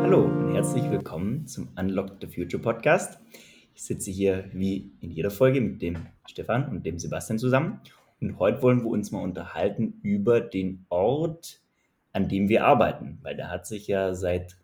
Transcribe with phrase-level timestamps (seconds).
[0.00, 3.18] Hallo und herzlich willkommen zum Unlock the Future Podcast.
[3.74, 7.82] Ich sitze hier wie in jeder Folge mit dem Stefan und dem Sebastian zusammen.
[8.22, 11.60] Und heute wollen wir uns mal unterhalten über den Ort,
[12.14, 13.18] an dem wir arbeiten.
[13.20, 14.56] Weil da hat sich ja seit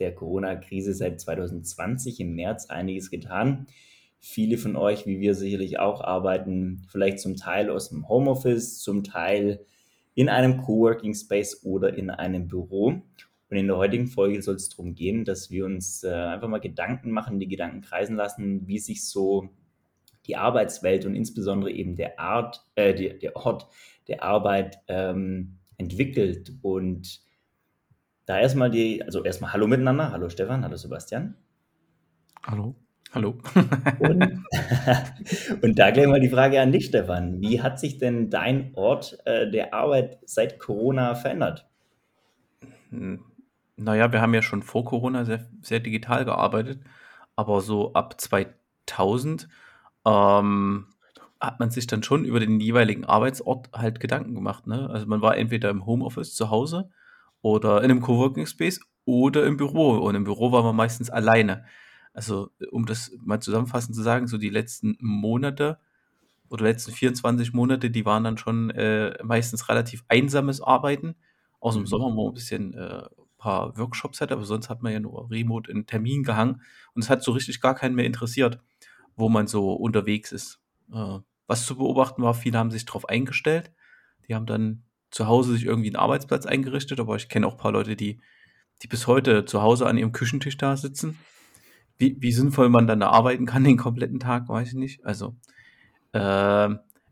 [0.00, 3.68] der Corona-Krise, seit 2020 im März einiges getan.
[4.24, 9.02] Viele von euch, wie wir sicherlich auch, arbeiten vielleicht zum Teil aus dem Homeoffice, zum
[9.02, 9.66] Teil
[10.14, 13.02] in einem Coworking Space oder in einem Büro.
[13.50, 16.60] Und in der heutigen Folge soll es darum gehen, dass wir uns äh, einfach mal
[16.60, 19.48] Gedanken machen, die Gedanken kreisen lassen, wie sich so
[20.26, 23.66] die Arbeitswelt und insbesondere eben der Art, äh, der, der Ort
[24.06, 26.52] der Arbeit ähm, entwickelt.
[26.62, 27.22] Und
[28.26, 30.12] da erstmal die, also erstmal Hallo miteinander.
[30.12, 31.34] Hallo Stefan, hallo Sebastian.
[32.46, 32.76] Hallo.
[33.14, 33.36] Hallo.
[33.98, 34.42] und,
[35.62, 37.42] und, da gleich mal die Frage an dich, Stefan.
[37.42, 41.68] Wie hat sich denn dein Ort äh, der Arbeit seit Corona verändert?
[42.88, 43.20] Hm,
[43.76, 46.80] naja, wir haben ja schon vor Corona sehr, sehr digital gearbeitet,
[47.36, 49.46] aber so ab 2000
[50.06, 50.86] ähm,
[51.38, 54.66] hat man sich dann schon über den jeweiligen Arbeitsort halt Gedanken gemacht.
[54.66, 54.88] Ne?
[54.88, 56.88] Also man war entweder im Homeoffice zu Hause
[57.42, 59.98] oder in einem Coworking Space oder im Büro.
[59.98, 61.64] Und im Büro war man meistens alleine.
[62.12, 65.78] Also um das mal zusammenfassend zu sagen, so die letzten Monate
[66.48, 71.14] oder letzten 24 Monate, die waren dann schon äh, meistens relativ einsames Arbeiten.
[71.60, 71.86] Aus dem mhm.
[71.86, 73.04] Sommer, wo man ein bisschen äh,
[73.42, 76.62] paar Workshops hatte, aber sonst hat man ja nur remote in Termin gehangen
[76.94, 78.60] und es hat so richtig gar keinen mehr interessiert,
[79.16, 80.60] wo man so unterwegs ist.
[80.92, 81.18] Äh,
[81.48, 83.72] was zu beobachten war, viele haben sich darauf eingestellt.
[84.28, 87.58] Die haben dann zu Hause sich irgendwie einen Arbeitsplatz eingerichtet, aber ich kenne auch ein
[87.58, 88.20] paar Leute, die,
[88.82, 91.18] die bis heute zu Hause an ihrem Küchentisch da sitzen.
[91.98, 95.04] Wie, wie sinnvoll man dann da arbeiten kann den kompletten Tag, weiß ich nicht.
[95.04, 95.36] Also,
[96.12, 96.68] äh,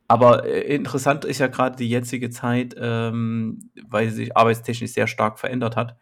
[0.09, 5.39] aber äh, interessant ist ja gerade die jetzige Zeit, ähm, weil sich arbeitstechnisch sehr stark
[5.39, 5.97] verändert hat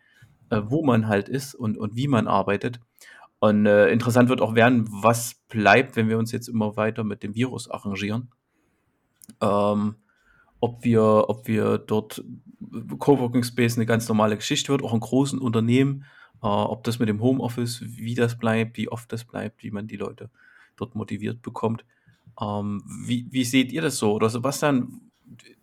[0.51, 2.81] äh, wo man halt ist und, und wie man arbeitet.
[3.39, 7.23] Und äh, interessant wird auch werden, was bleibt, wenn wir uns jetzt immer weiter mit
[7.23, 8.31] dem Virus arrangieren.
[9.41, 9.97] Ähm,
[10.61, 12.25] ob wir, ob wir dort
[12.99, 16.07] Coworking Space eine ganz normale Geschichte wird, auch in großen Unternehmen, äh,
[16.47, 19.97] ob das mit dem Homeoffice, wie das bleibt, wie oft das bleibt, wie man die
[19.97, 20.31] Leute
[20.77, 21.85] dort motiviert bekommt.
[22.41, 24.13] Ähm, wie, wie seht ihr das so?
[24.13, 25.01] Oder Sebastian,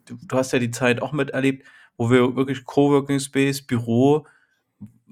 [0.06, 1.66] du, du hast ja die Zeit auch miterlebt,
[1.98, 4.26] wo wir wirklich Coworking Space, Büro,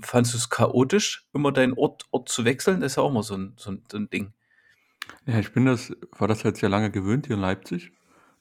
[0.02, 2.81] fandest du es chaotisch, immer deinen Ort, Ort zu wechseln?
[2.81, 4.34] Das ist ja auch mal so ein, so ein, so ein Ding.
[5.25, 7.91] Ja, ich bin das, war das halt sehr lange gewöhnt hier in Leipzig,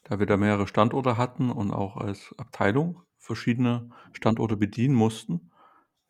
[0.05, 5.52] da wir da mehrere Standorte hatten und auch als Abteilung verschiedene Standorte bedienen mussten.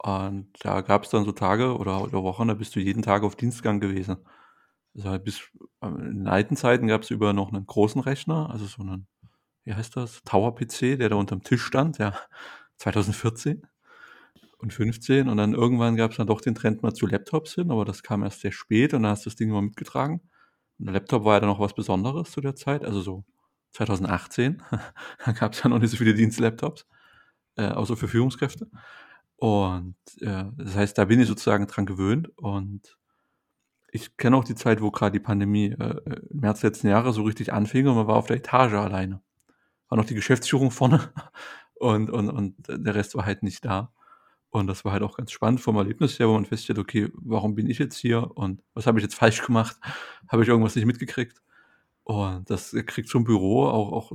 [0.03, 3.23] Und da gab es dann so Tage oder, oder Wochen, da bist du jeden Tag
[3.23, 4.17] auf Dienstgang gewesen.
[4.95, 5.43] Also halt bis
[5.83, 9.07] in den alten Zeiten gab es über noch einen großen Rechner, also so einen,
[9.65, 12.15] wie heißt das, Tower-PC, der da unterm Tisch stand, ja,
[12.79, 13.63] 2014
[14.59, 17.71] und 15 und dann irgendwann gab es dann doch den Trend mal zu Laptops hin,
[17.71, 20.21] aber das kam erst sehr spät und dann hast du das Ding immer mitgetragen.
[20.79, 23.25] Und der Laptop war ja dann noch was Besonderes zu der Zeit, also so
[23.73, 24.63] 2018.
[25.27, 26.87] da gab es ja noch nicht so viele Dienstlaptops,
[27.57, 28.69] äh, außer für Führungskräfte.
[29.43, 32.97] Und äh, das heißt, da bin ich sozusagen dran gewöhnt und
[33.91, 37.25] ich kenne auch die Zeit, wo gerade die Pandemie äh, im März letzten Jahres so
[37.25, 39.21] richtig anfing und man war auf der Etage alleine.
[39.89, 41.13] War noch die Geschäftsführung vorne
[41.75, 43.93] und, und, und der Rest war halt nicht da.
[44.51, 47.57] Und das war halt auch ganz spannend vom Erlebnis her, wo man feststellt, okay, warum
[47.57, 49.77] bin ich jetzt hier und was habe ich jetzt falsch gemacht?
[50.29, 51.43] Habe ich irgendwas nicht mitgekriegt?
[52.05, 54.13] Und das kriegt so ein Büro auch, auch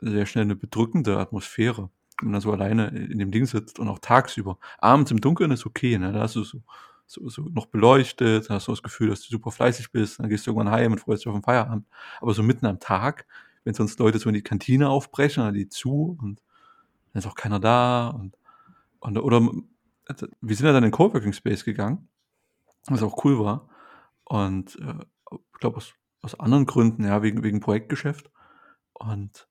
[0.00, 1.88] sehr schnell eine bedrückende Atmosphäre,
[2.22, 4.58] wenn man so alleine in dem Ding sitzt und auch tagsüber.
[4.78, 6.12] Abends im Dunkeln ist okay, ne?
[6.12, 6.62] da hast du so,
[7.06, 10.46] so, so noch beleuchtet, hast du das Gefühl, dass du super fleißig bist, dann gehst
[10.46, 11.86] du irgendwann heim und freust dich auf den Feierabend.
[12.20, 13.26] Aber so mitten am Tag,
[13.64, 16.42] wenn sonst Leute so in die Kantine aufbrechen, dann die zu und
[17.12, 18.36] dann ist auch keiner da und,
[19.00, 19.40] und oder
[20.08, 22.08] also, wir sind ja dann in den Coworking Space gegangen,
[22.86, 23.68] was auch cool war.
[24.24, 28.30] Und äh, ich glaube, aus, aus anderen Gründen, ja, wegen, wegen Projektgeschäft.
[28.92, 29.48] Und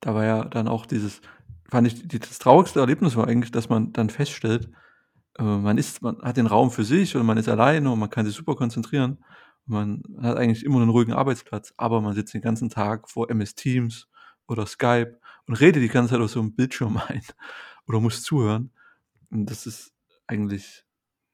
[0.00, 1.22] da war ja dann auch dieses,
[1.70, 4.70] fand ich, das traurigste Erlebnis war eigentlich, dass man dann feststellt,
[5.38, 8.10] äh, man ist, man hat den Raum für sich und man ist alleine und man
[8.10, 9.24] kann sich super konzentrieren.
[9.66, 13.54] Man hat eigentlich immer einen ruhigen Arbeitsplatz, aber man sitzt den ganzen Tag vor MS
[13.54, 14.08] Teams
[14.46, 17.22] oder Skype und redet die ganze Zeit auf so einem Bildschirm ein
[17.88, 18.72] oder muss zuhören.
[19.30, 19.92] Und das ist
[20.26, 20.84] eigentlich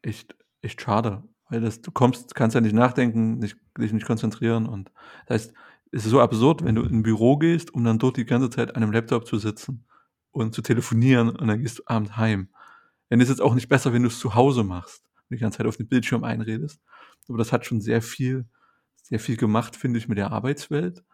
[0.03, 4.67] echt, echt schade, weil das, du kommst, kannst ja nicht nachdenken, nicht, dich nicht konzentrieren
[4.67, 4.91] und
[5.27, 5.55] das heißt,
[5.93, 8.49] es ist so absurd, wenn du in ein Büro gehst, um dann dort die ganze
[8.49, 9.85] Zeit an einem Laptop zu sitzen
[10.32, 12.49] und zu telefonieren und dann gehst du abends heim.
[13.09, 15.59] Dann ist es auch nicht besser, wenn du es zu Hause machst und die ganze
[15.59, 16.81] Zeit auf den Bildschirm einredest.
[17.29, 18.47] Aber das hat schon sehr viel,
[19.03, 21.05] sehr viel gemacht, finde ich, mit der Arbeitswelt.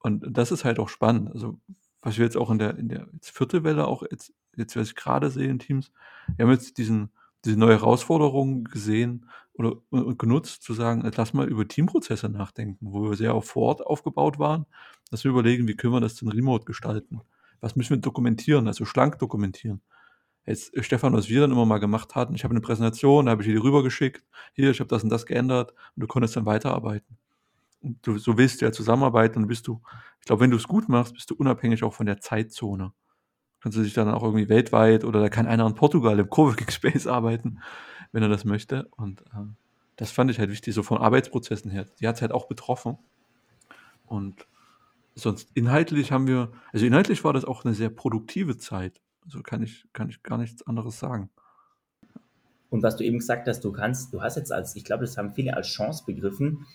[0.00, 1.30] Und das ist halt auch spannend.
[1.32, 1.60] Also
[2.02, 4.94] was wir jetzt auch in der, in der vierte Welle auch jetzt, jetzt was ich
[4.94, 5.92] gerade sehe in Teams,
[6.36, 7.10] wir haben jetzt diesen,
[7.44, 13.10] diese neue Herausforderung gesehen oder und genutzt, zu sagen, lass mal über Teamprozesse nachdenken, wo
[13.10, 14.64] wir sehr auf vor Ort aufgebaut waren,
[15.10, 17.20] dass wir überlegen, wie können wir das denn remote gestalten?
[17.60, 19.80] Was müssen wir dokumentieren, also schlank dokumentieren?
[20.46, 23.32] Jetzt, äh, Stefan, was wir dann immer mal gemacht hatten, ich habe eine Präsentation, da
[23.32, 26.46] habe ich die rübergeschickt, hier, ich habe das und das geändert und du konntest dann
[26.46, 27.18] weiterarbeiten.
[27.82, 29.80] Und du, so willst du ja zusammenarbeiten und bist du,
[30.20, 32.92] ich glaube, wenn du es gut machst, bist du unabhängig auch von der Zeitzone.
[33.60, 36.70] Kannst du dich dann auch irgendwie weltweit oder da kann einer in Portugal im Coworking
[36.70, 37.60] Space arbeiten,
[38.12, 38.88] wenn er das möchte.
[38.96, 39.46] Und äh,
[39.96, 41.86] das fand ich halt wichtig, so von Arbeitsprozessen her.
[42.00, 42.98] Die hat es halt auch betroffen.
[44.06, 44.46] Und
[45.14, 49.00] sonst inhaltlich haben wir, also inhaltlich war das auch eine sehr produktive Zeit.
[49.24, 51.30] Also kann ich, kann ich gar nichts anderes sagen.
[52.70, 55.18] Und was du eben gesagt hast, du kannst, du hast jetzt als, ich glaube, das
[55.18, 56.66] haben viele als Chance begriffen,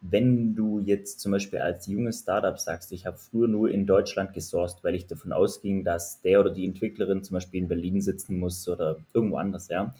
[0.00, 4.34] wenn du jetzt zum Beispiel als junges Startup sagst, ich habe früher nur in Deutschland
[4.34, 8.38] gesourced, weil ich davon ausging, dass der oder die Entwicklerin zum Beispiel in Berlin sitzen
[8.38, 9.94] muss oder irgendwo anders, ja.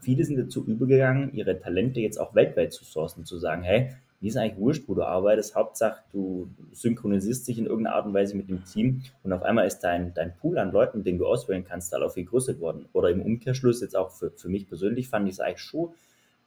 [0.00, 4.28] Viele sind dazu übergegangen, ihre Talente jetzt auch weltweit zu sourcen, zu sagen, hey, mir
[4.28, 8.36] ist eigentlich wurscht, wo du arbeitest, Hauptsache du synchronisierst dich in irgendeiner Art und Weise
[8.36, 11.64] mit dem Team und auf einmal ist dein, dein Pool an Leuten, den du auswählen
[11.64, 12.86] kannst, halt auch viel größer geworden.
[12.92, 15.92] Oder im Umkehrschluss jetzt auch für, für mich persönlich fand ich es eigentlich schon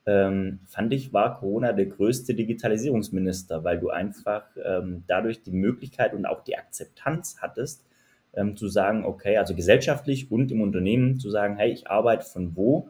[0.05, 6.13] ähm, fand ich, war Corona der größte Digitalisierungsminister, weil du einfach ähm, dadurch die Möglichkeit
[6.13, 7.85] und auch die Akzeptanz hattest,
[8.33, 12.55] ähm, zu sagen, okay, also gesellschaftlich und im Unternehmen zu sagen, hey, ich arbeite von
[12.55, 12.89] wo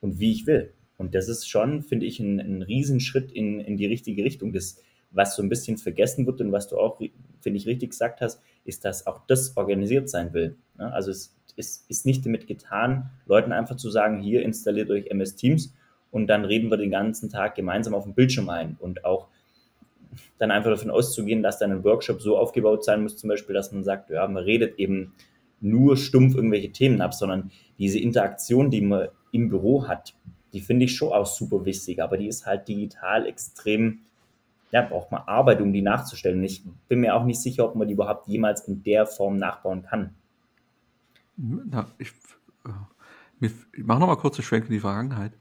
[0.00, 0.72] und wie ich will.
[0.96, 4.52] Und das ist schon, finde ich, ein, ein Riesenschritt in, in die richtige Richtung.
[4.52, 4.80] Das,
[5.10, 7.00] was so ein bisschen vergessen wird und was du auch,
[7.40, 10.56] finde ich, richtig gesagt hast, ist, dass auch das organisiert sein will.
[10.76, 15.36] Also es, es ist nicht damit getan, Leuten einfach zu sagen, hier installiert euch MS
[15.36, 15.74] Teams
[16.10, 19.28] und dann reden wir den ganzen Tag gemeinsam auf dem Bildschirm ein und auch
[20.38, 23.72] dann einfach davon auszugehen, dass dann ein Workshop so aufgebaut sein muss, zum Beispiel, dass
[23.72, 25.12] man sagt, ja, man redet eben
[25.60, 30.14] nur stumpf irgendwelche Themen ab, sondern diese Interaktion, die man im Büro hat,
[30.54, 34.00] die finde ich schon auch super wichtig, aber die ist halt digital extrem,
[34.70, 36.42] ja, braucht man Arbeit, um die nachzustellen.
[36.44, 39.82] Ich bin mir auch nicht sicher, ob man die überhaupt jemals in der Form nachbauen
[39.82, 40.14] kann.
[41.36, 42.12] Na, ich,
[42.64, 45.32] äh, ich mache nochmal kurz einen Schwenk in die Vergangenheit.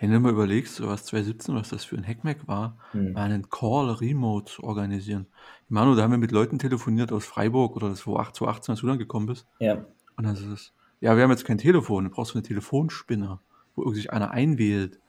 [0.00, 3.50] Wenn du mal überlegst, so was 2017, was das für ein Hackmack war, war einen
[3.50, 5.26] Call remote zu organisieren.
[5.68, 8.88] Manu, da haben wir mit Leuten telefoniert aus Freiburg oder das, wo 2018, als du
[8.88, 9.46] dann gekommen bist.
[9.60, 9.84] Ja.
[10.16, 13.40] Und dann ist es, ja, wir haben jetzt kein Telefon, du brauchst eine Telefonspinner,
[13.74, 15.00] wo sich einer einwählt.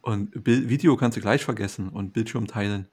[0.00, 2.88] Und Bild, Video kannst du gleich vergessen und Bildschirm teilen.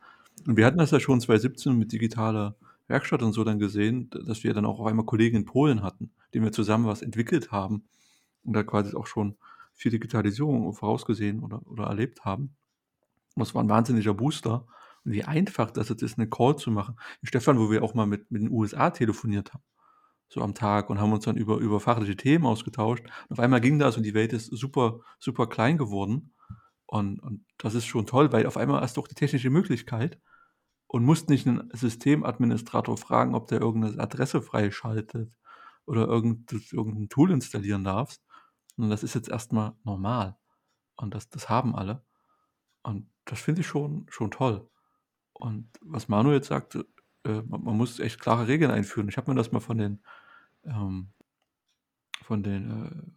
[0.47, 2.55] Und wir hatten das ja schon 2017 mit digitaler
[2.87, 6.11] Werkstatt und so dann gesehen, dass wir dann auch auf einmal Kollegen in Polen hatten,
[6.33, 7.83] denen wir zusammen was entwickelt haben.
[8.43, 9.35] Und da quasi auch schon
[9.73, 12.55] für Digitalisierung vorausgesehen oder, oder erlebt haben.
[13.35, 14.65] Das war ein wahnsinniger Booster.
[15.03, 16.95] Und wie einfach das jetzt ist, eine Call zu machen.
[17.23, 19.63] Stefan, wo wir auch mal mit, mit den USA telefoniert haben,
[20.31, 23.03] so am Tag und haben uns dann über, über fachliche Themen ausgetauscht.
[23.03, 26.33] Und auf einmal ging das und die Welt ist super, super klein geworden.
[26.85, 30.19] Und, und das ist schon toll, weil auf einmal hast du auch die technische Möglichkeit
[30.87, 35.31] und musst nicht einen Systemadministrator fragen, ob der irgendeine Adresse freischaltet
[35.85, 38.21] oder irgendein, irgendein Tool installieren darfst,
[38.77, 40.37] und das ist jetzt erstmal normal.
[40.95, 42.03] Und das, das haben alle.
[42.83, 44.69] Und das finde ich schon, schon toll.
[45.33, 46.87] Und was Manu jetzt sagte,
[47.23, 49.09] äh, man, man, muss echt klare Regeln einführen.
[49.09, 50.03] Ich habe mir das mal von den
[50.65, 51.09] ähm,
[52.23, 53.13] von den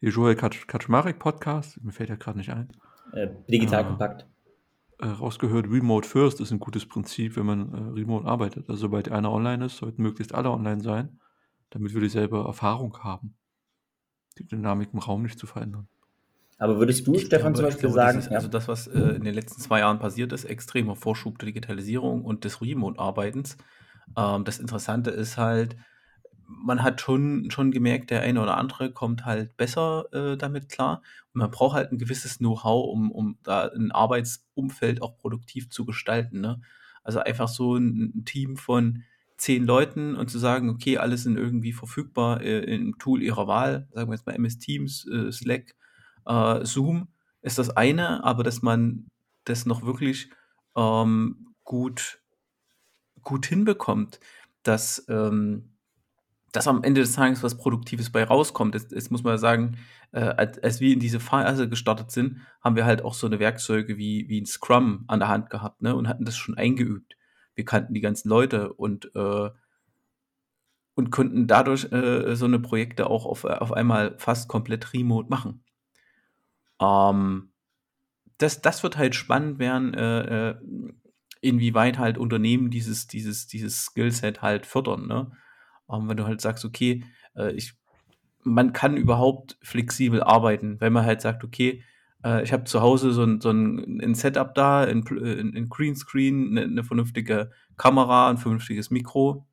[0.00, 2.70] äh, Joel Kaczmarek Podcast, mir fällt ja gerade nicht ein.
[3.12, 4.26] Äh, digital äh, kompakt.
[4.98, 8.68] Äh, rausgehört, Remote First ist ein gutes Prinzip, wenn man äh, remote arbeitet.
[8.68, 11.20] Also sobald einer online ist, sollten möglichst alle online sein,
[11.70, 13.34] damit wir dieselbe Erfahrung haben
[14.38, 15.88] die Dynamik im Raum nicht zu verändern.
[16.58, 18.86] Aber würdest du, ich Stefan, glaube, zum Beispiel glaube, sagen, das ist, also das, was
[18.86, 23.56] äh, in den letzten zwei Jahren passiert ist, extremer Vorschub der Digitalisierung und des Remote-Arbeitens.
[24.16, 25.76] Ähm, das Interessante ist halt,
[26.62, 31.02] man hat schon, schon gemerkt, der eine oder andere kommt halt besser äh, damit klar.
[31.32, 35.84] Und man braucht halt ein gewisses Know-how, um, um da ein Arbeitsumfeld auch produktiv zu
[35.84, 36.40] gestalten.
[36.40, 36.60] Ne?
[37.02, 39.04] Also einfach so ein, ein Team von
[39.36, 43.88] zehn Leuten und zu sagen, okay, alles sind irgendwie verfügbar äh, im Tool ihrer Wahl,
[43.92, 45.74] sagen wir jetzt mal MS Teams, äh, Slack,
[46.26, 47.08] äh, Zoom,
[47.40, 49.08] ist das eine, aber dass man
[49.44, 50.30] das noch wirklich
[50.76, 52.20] ähm, gut,
[53.22, 54.20] gut hinbekommt,
[54.62, 55.71] dass, ähm,
[56.52, 58.74] dass am Ende des Tages was Produktives bei rauskommt.
[58.74, 59.78] Jetzt, jetzt muss man sagen,
[60.12, 63.38] äh, als, als, wir in diese Phase gestartet sind, haben wir halt auch so eine
[63.38, 67.16] Werkzeuge wie, wie ein Scrum an der Hand gehabt ne, und hatten das schon eingeübt
[67.54, 69.50] wir kannten die ganzen Leute und, äh,
[70.94, 75.64] und konnten dadurch äh, so eine Projekte auch auf, auf einmal fast komplett remote machen.
[76.80, 77.52] Ähm,
[78.38, 80.54] das, das wird halt spannend werden, äh, äh
[81.44, 85.08] inwieweit halt Unternehmen dieses, dieses, dieses Skillset halt fördern.
[85.08, 85.32] Ne?
[85.90, 87.04] Ähm, wenn du halt sagst, okay,
[87.36, 87.74] äh, ich,
[88.42, 91.82] man kann überhaupt flexibel arbeiten, wenn man halt sagt, okay,
[92.24, 95.68] äh, ich habe zu Hause so ein, so ein, ein Setup da, ein, ein, ein
[95.68, 99.46] Greenscreen, eine, eine vernünftige Kamera, ein vernünftiges Mikro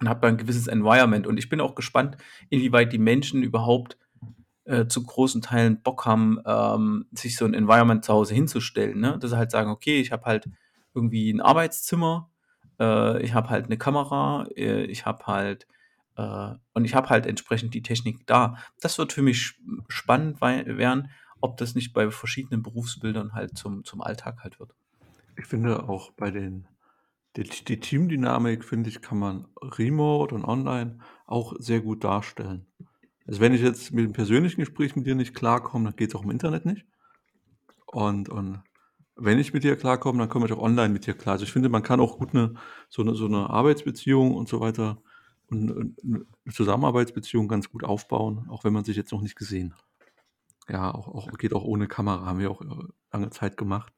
[0.00, 1.26] und habe da ein gewisses Environment.
[1.26, 2.16] Und ich bin auch gespannt,
[2.50, 3.96] inwieweit die Menschen überhaupt
[4.64, 9.00] äh, zu großen Teilen Bock haben, ähm, sich so ein Environment zu Hause hinzustellen.
[9.00, 9.18] Ne?
[9.18, 10.48] Dass sie halt sagen, okay, ich habe halt
[10.94, 12.30] irgendwie ein Arbeitszimmer,
[12.80, 15.66] äh, ich habe halt eine Kamera, äh, ich habe halt
[16.16, 18.56] äh, und ich habe halt entsprechend die Technik da.
[18.80, 19.54] Das wird für mich
[19.88, 21.10] spannend werden,
[21.40, 24.74] ob das nicht bei verschiedenen Berufsbildern halt zum, zum Alltag halt wird.
[25.36, 26.66] Ich finde auch bei den
[27.36, 32.66] die, die Teamdynamik, finde ich, kann man remote und online auch sehr gut darstellen.
[33.26, 36.14] Also wenn ich jetzt mit dem persönlichen Gespräch mit dir nicht klarkomme, dann geht es
[36.14, 36.84] auch im Internet nicht.
[37.86, 38.62] Und, und
[39.16, 41.34] wenn ich mit dir klarkomme, dann komme ich auch online mit dir klar.
[41.34, 42.54] Also ich finde, man kann auch gut eine,
[42.88, 45.02] so, eine, so eine Arbeitsbeziehung und so weiter
[45.50, 49.84] und eine Zusammenarbeitsbeziehung ganz gut aufbauen, auch wenn man sich jetzt noch nicht gesehen hat.
[50.68, 53.92] Ja, auch, auch geht auch ohne Kamera, haben wir auch äh, lange Zeit gemacht.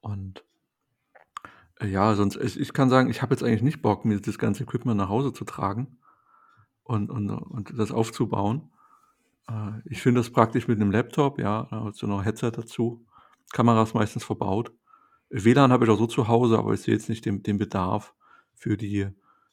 [0.00, 0.44] Und
[1.80, 4.38] äh, ja, sonst, ich, ich kann sagen, ich habe jetzt eigentlich nicht Bock, mir das
[4.38, 5.98] ganze Equipment nach Hause zu tragen
[6.82, 8.70] und, und, und das aufzubauen.
[9.48, 12.50] Äh, ich finde das praktisch mit einem Laptop, ja, da hast du noch ein Headset
[12.52, 13.05] dazu.
[13.52, 14.72] Kamera ist meistens verbaut.
[15.30, 18.14] WLAN habe ich auch so zu Hause, aber ich sehe jetzt nicht den, den Bedarf
[18.54, 19.08] für die,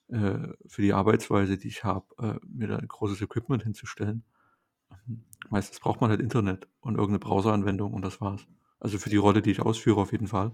[0.09, 4.23] äh, für die Arbeitsweise, die ich habe, äh, mir da ein großes Equipment hinzustellen.
[5.49, 8.45] Meistens braucht man halt Internet und irgendeine Browseranwendung und das war's.
[8.79, 10.51] Also für die Rolle, die ich ausführe, auf jeden Fall.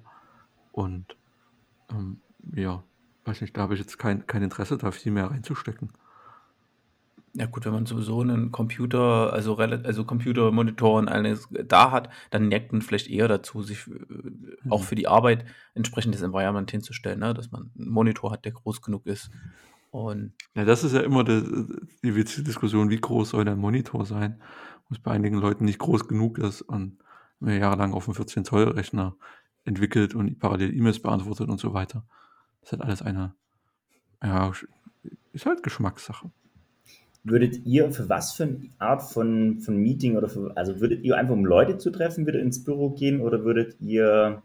[0.72, 1.18] Und
[1.90, 2.22] ähm,
[2.54, 2.84] ja,
[3.26, 5.92] weiß nicht, da habe ich jetzt kein, kein Interesse, da viel mehr reinzustecken.
[7.34, 12.48] Ja gut, wenn man sowieso einen Computer, also, also Computermonitor und alles da hat, dann
[12.48, 14.86] neigt man vielleicht eher dazu, sich äh, auch mhm.
[14.86, 15.46] für die Arbeit
[15.76, 17.34] entsprechendes Environment hinzustellen, ne?
[17.34, 19.30] dass man einen Monitor hat, der groß genug ist.
[19.92, 21.44] Und ja, das ist ja immer die,
[22.04, 24.42] die witzige Diskussion, wie groß soll der Monitor sein,
[24.88, 27.00] wo es bei einigen Leuten nicht groß genug ist und
[27.42, 29.16] jahrelang auf einem 14-Zoll-Rechner
[29.66, 32.06] entwickelt und parallel E-Mails beantwortet und so weiter.
[32.62, 33.34] Das ist halt alles eine,
[34.24, 34.52] ja,
[35.32, 36.32] ist halt Geschmackssache.
[37.30, 41.16] Würdet ihr für was für eine Art von, von Meeting oder für, also würdet ihr
[41.16, 44.42] einfach um Leute zu treffen, würdet ins Büro gehen oder würdet ihr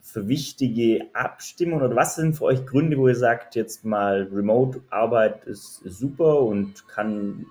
[0.00, 5.44] für wichtige Abstimmungen oder was sind für euch Gründe, wo ihr sagt, jetzt mal Remote-Arbeit
[5.44, 7.46] ist, ist super und kann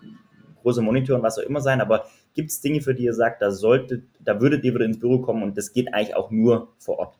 [0.61, 3.41] großer Monitor und was auch immer sein, aber gibt es Dinge, für die ihr sagt,
[3.41, 6.69] da solltet, da würdet ihr wieder ins Büro kommen und das geht eigentlich auch nur
[6.77, 7.17] vor Ort?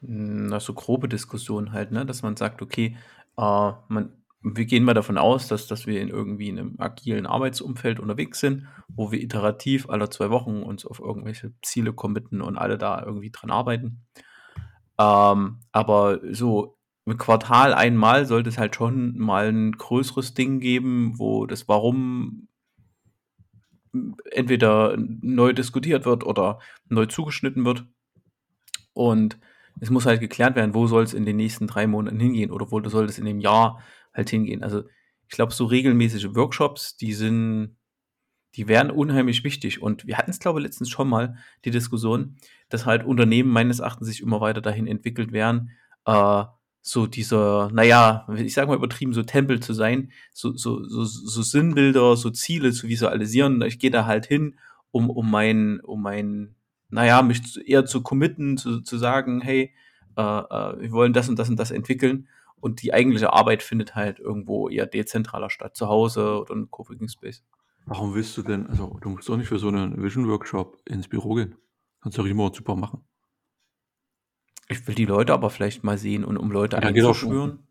[0.00, 2.06] Na, so grobe Diskussion halt, ne?
[2.06, 2.96] dass man sagt, okay,
[3.36, 8.00] äh, man, wir gehen mal davon aus, dass, dass wir in irgendwie einem agilen Arbeitsumfeld
[8.00, 12.78] unterwegs sind, wo wir iterativ alle zwei Wochen uns auf irgendwelche Ziele committen und alle
[12.78, 14.02] da irgendwie dran arbeiten.
[14.98, 21.18] Ähm, aber so im Quartal einmal sollte es halt schon mal ein größeres Ding geben,
[21.18, 22.48] wo das Warum
[24.30, 27.84] entweder neu diskutiert wird oder neu zugeschnitten wird.
[28.92, 29.38] Und
[29.80, 32.70] es muss halt geklärt werden, wo soll es in den nächsten drei Monaten hingehen oder
[32.70, 33.80] wo soll es in dem Jahr
[34.12, 34.62] halt hingehen.
[34.62, 34.84] Also
[35.28, 37.76] ich glaube, so regelmäßige Workshops, die sind,
[38.56, 39.80] die wären unheimlich wichtig.
[39.80, 42.36] Und wir hatten es, glaube ich, letztens schon mal die Diskussion,
[42.68, 45.70] dass halt Unternehmen meines Erachtens sich immer weiter dahin entwickelt werden,
[46.04, 46.44] äh,
[46.82, 51.42] so dieser, naja, ich sag mal übertrieben, so Tempel zu sein, so, so, so, so
[51.42, 53.60] Sinnbilder, so Ziele zu visualisieren.
[53.62, 54.58] Ich gehe da halt hin,
[54.90, 56.54] um, um mein, um mein,
[56.88, 59.74] naja, mich eher zu committen, zu, zu sagen, hey,
[60.16, 62.28] äh, äh, wir wollen das und das und das entwickeln.
[62.60, 67.08] Und die eigentliche Arbeit findet halt irgendwo eher dezentraler statt, zu Hause oder in Coworking
[67.08, 67.42] Space.
[67.86, 71.08] Warum willst du denn, also du musst doch nicht für so einen Vision Workshop ins
[71.08, 71.56] Büro gehen.
[72.02, 73.04] Kannst du remote super machen.
[74.68, 77.66] Ich will die Leute aber vielleicht mal sehen und um Leute ja, einzuschwören.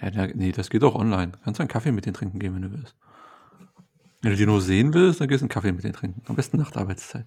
[0.00, 1.32] Ja, da, nee, das geht auch online.
[1.44, 2.96] Kannst du einen Kaffee mit denen trinken gehen, wenn du willst.
[4.22, 6.22] Wenn du die nur sehen willst, dann gehst du einen Kaffee mit denen trinken.
[6.26, 7.26] Am besten nach der Arbeitszeit.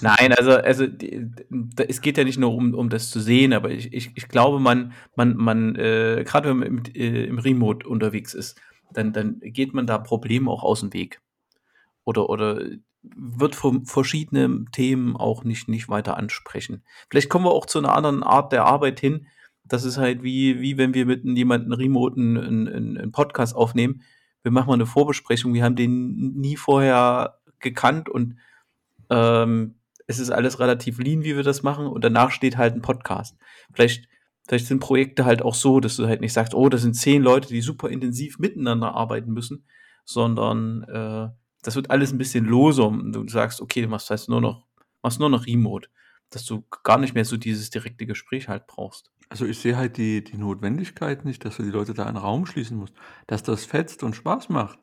[0.00, 3.52] Nein, also, also die, die, es geht ja nicht nur um, um das zu sehen,
[3.52, 7.38] aber ich, ich, ich glaube, man, man, man äh, gerade wenn man im, äh, im
[7.38, 8.60] Remote unterwegs ist,
[8.92, 11.20] dann, dann geht man da Probleme auch aus dem Weg.
[12.04, 12.60] Oder, oder
[13.02, 16.82] wird von verschiedene Themen auch nicht, nicht weiter ansprechen.
[17.10, 19.26] Vielleicht kommen wir auch zu einer anderen Art der Arbeit hin.
[19.64, 24.02] Das ist halt wie, wie wenn wir mit jemandem remoten einen, einen Podcast aufnehmen.
[24.42, 25.52] Wir machen mal eine Vorbesprechung.
[25.52, 28.36] Wir haben den nie vorher gekannt und
[29.10, 31.86] ähm, es ist alles relativ lean, wie wir das machen.
[31.86, 33.36] Und danach steht halt ein Podcast.
[33.72, 34.08] Vielleicht,
[34.46, 37.22] vielleicht sind Projekte halt auch so, dass du halt nicht sagst, oh, das sind zehn
[37.22, 39.66] Leute, die super intensiv miteinander arbeiten müssen,
[40.04, 41.28] sondern äh,
[41.62, 44.66] das wird alles ein bisschen loser und du sagst, okay, du machst heißt nur noch,
[45.02, 45.88] machst nur noch Remote,
[46.30, 49.10] dass du gar nicht mehr so dieses direkte Gespräch halt brauchst.
[49.28, 52.16] Also ich sehe halt die, die Notwendigkeit nicht, dass du die Leute da in einen
[52.16, 52.94] Raum schließen musst.
[53.26, 54.78] Dass das fetzt und Spaß macht,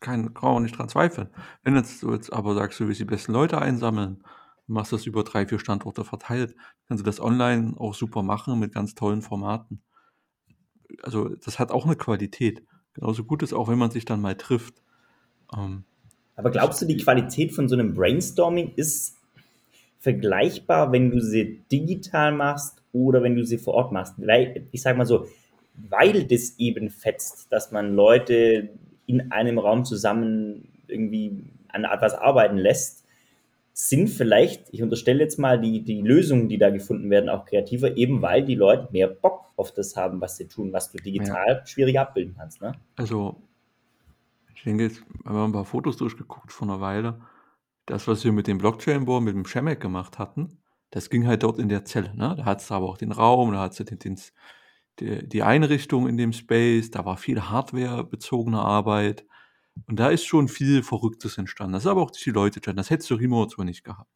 [0.00, 1.28] kein, kann man nicht dran zweifeln.
[1.62, 4.24] Wenn jetzt du jetzt aber sagst, du willst die besten Leute einsammeln,
[4.66, 6.54] machst das über drei, vier Standorte verteilt,
[6.88, 9.82] kannst du das online auch super machen mit ganz tollen Formaten.
[11.02, 12.64] Also das hat auch eine Qualität.
[12.94, 14.82] Genauso gut ist auch, wenn man sich dann mal trifft.
[15.56, 15.84] Ähm,
[16.36, 19.16] aber glaubst du, die Qualität von so einem Brainstorming ist
[19.98, 24.14] vergleichbar, wenn du sie digital machst oder wenn du sie vor Ort machst?
[24.16, 25.26] Weil, ich sag mal so,
[25.74, 28.70] weil das eben fetzt, dass man Leute
[29.10, 33.04] in einem Raum zusammen irgendwie an etwas arbeiten lässt,
[33.72, 37.96] sind vielleicht, ich unterstelle jetzt mal, die, die Lösungen, die da gefunden werden, auch kreativer,
[37.96, 41.46] eben weil die Leute mehr Bock auf das haben, was sie tun, was du digital
[41.48, 41.66] ja.
[41.66, 42.60] schwieriger abbilden kannst.
[42.60, 42.72] Ne?
[42.96, 43.40] Also,
[44.54, 47.20] ich denke, jetzt haben wir ein paar Fotos durchgeguckt vor einer Weile.
[47.86, 50.58] Das, was wir mit dem Blockchain-Board, mit dem Shemek gemacht hatten,
[50.90, 52.14] das ging halt dort in der Zelle.
[52.14, 52.34] Ne?
[52.36, 54.20] Da hat es aber auch den Raum, da hat es den, den,
[55.00, 59.24] die, die Einrichtung in dem Space, da war viel Hardware-bezogene Arbeit.
[59.86, 61.72] Und da ist schon viel Verrücktes entstanden.
[61.72, 62.78] Das ist aber auch durch die Leute entstanden.
[62.78, 64.10] Das hättest du remote so nicht gehabt.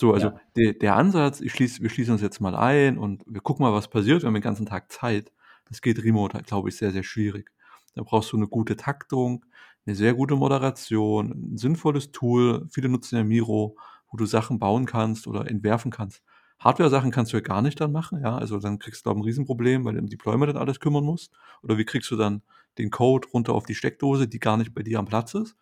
[0.00, 0.40] So, also ja.
[0.56, 3.72] der, der Ansatz, ich schließ, wir schließen uns jetzt mal ein und wir gucken mal,
[3.72, 4.22] was passiert.
[4.22, 5.32] Wir haben den ganzen Tag Zeit.
[5.68, 7.50] Das geht remote, glaube ich, sehr, sehr schwierig.
[7.94, 9.44] Da brauchst du eine gute Taktung,
[9.86, 12.66] eine sehr gute Moderation, ein sinnvolles Tool.
[12.70, 13.76] Viele nutzen ja Miro,
[14.10, 16.22] wo du Sachen bauen kannst oder entwerfen kannst.
[16.60, 18.36] Hardware-Sachen kannst du ja gar nicht dann machen, ja.
[18.36, 21.32] Also dann kriegst du, ich, ein Riesenproblem, weil du im Deployment dann alles kümmern musst.
[21.62, 22.42] Oder wie kriegst du dann
[22.78, 25.56] den Code runter auf die Steckdose, die gar nicht bei dir am Platz ist?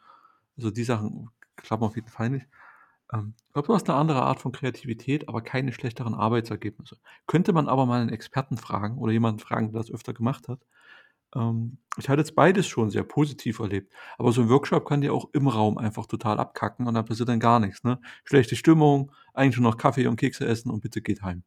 [0.56, 2.46] Also die Sachen klappen auf jeden Fall nicht.
[3.12, 6.98] Ähm, ich glaube, du hast eine andere Art von Kreativität, aber keine schlechteren Arbeitsergebnisse.
[7.26, 10.60] Könnte man aber mal einen Experten fragen oder jemanden fragen, der das öfter gemacht hat,
[11.34, 13.92] ähm, ich hatte jetzt beides schon sehr positiv erlebt.
[14.18, 17.28] Aber so ein Workshop kann dir auch im Raum einfach total abkacken und dann passiert
[17.28, 17.82] dann gar nichts.
[17.82, 18.00] Ne?
[18.24, 21.42] Schlechte Stimmung, eigentlich nur noch Kaffee und Kekse essen und bitte geht heim.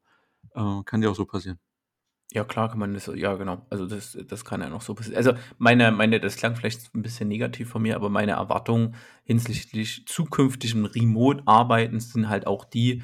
[0.54, 1.60] Äh, kann dir auch so passieren.
[2.34, 3.66] Ja, klar kann man das, ja genau.
[3.70, 5.18] Also das, das kann ja noch so passieren.
[5.18, 10.06] Also meine, meine, das klang vielleicht ein bisschen negativ von mir, aber meine Erwartungen hinsichtlich
[10.08, 13.04] zukünftigen Remote-Arbeitens sind halt auch die,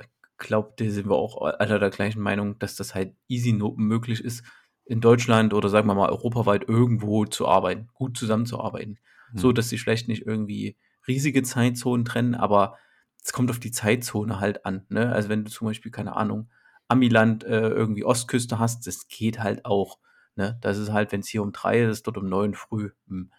[0.00, 0.08] ich
[0.38, 4.42] glaube, da sind wir auch alle der gleichen Meinung, dass das halt easy möglich ist,
[4.84, 8.98] in Deutschland oder sagen wir mal europaweit irgendwo zu arbeiten, gut zusammenzuarbeiten.
[9.32, 9.38] Mhm.
[9.38, 12.76] So, dass sie vielleicht nicht irgendwie riesige Zeitzonen trennen, aber
[13.22, 14.84] es kommt auf die Zeitzone halt an.
[14.88, 15.10] Ne?
[15.12, 16.50] Also wenn du zum Beispiel, keine Ahnung,
[16.88, 19.98] Amiland äh, irgendwie Ostküste hast, das geht halt auch.
[20.36, 20.58] Ne?
[20.60, 22.90] Das ist halt, wenn es hier um drei ist, dort um neun früh.
[23.08, 23.30] Hm.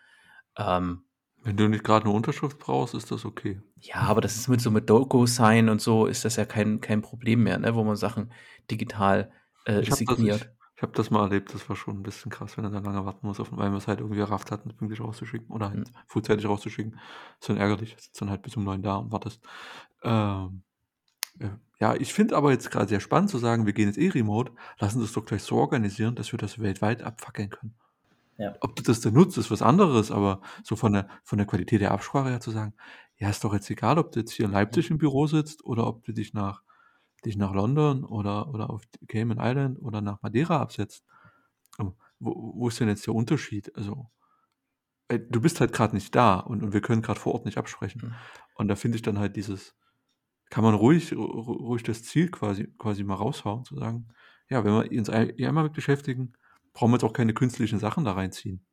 [0.58, 1.04] Ähm,
[1.44, 3.62] wenn du nicht gerade eine Unterschrift brauchst, ist das okay.
[3.80, 7.04] Ja, aber das ist mit so mit Doku-Sign und so ist das ja kein, kein
[7.04, 7.76] Problem mehr, ne?
[7.76, 8.32] wo man Sachen
[8.72, 9.32] digital
[9.66, 10.50] äh, signiert.
[10.76, 12.84] Das, ich habe das mal erlebt, das war schon ein bisschen krass, wenn er dann
[12.84, 15.94] lange warten muss, weil man es halt irgendwie errafft hat, pünktlich rauszuschicken oder halt mhm.
[16.08, 17.00] frühzeitig rauszuschicken.
[17.40, 19.42] ist dann ärgerlich, sitzt dann halt bis um neun da und wartest.
[20.04, 20.64] Ähm,
[21.40, 24.10] äh, ja, ich finde aber jetzt gerade sehr spannend zu sagen, wir gehen jetzt eh
[24.10, 27.76] remote, lassen uns doch gleich so organisieren, dass wir das weltweit abfackeln können.
[28.38, 28.56] Ja.
[28.60, 31.82] Ob du das dann nutzt, ist was anderes, aber so von der, von der Qualität
[31.82, 32.74] der Absprache her zu sagen,
[33.18, 35.88] ja, ist doch jetzt egal, ob du jetzt hier in Leipzig im Büro sitzt oder
[35.88, 36.64] ob du dich nach
[37.26, 41.04] dich nach London oder, oder auf Cayman Island oder nach Madeira absetzt,
[42.20, 43.76] wo, wo ist denn jetzt der Unterschied?
[43.76, 44.10] Also,
[45.08, 47.58] äh, du bist halt gerade nicht da und, und wir können gerade vor Ort nicht
[47.58, 48.02] absprechen.
[48.04, 48.14] Mhm.
[48.56, 49.76] Und da finde ich dann halt dieses,
[50.50, 54.08] kann man ruhig, ruhig das Ziel quasi, quasi mal raushauen, zu sagen,
[54.50, 56.34] ja, wenn wir uns einmal mit beschäftigen,
[56.74, 58.66] brauchen wir jetzt auch keine künstlichen Sachen da reinziehen.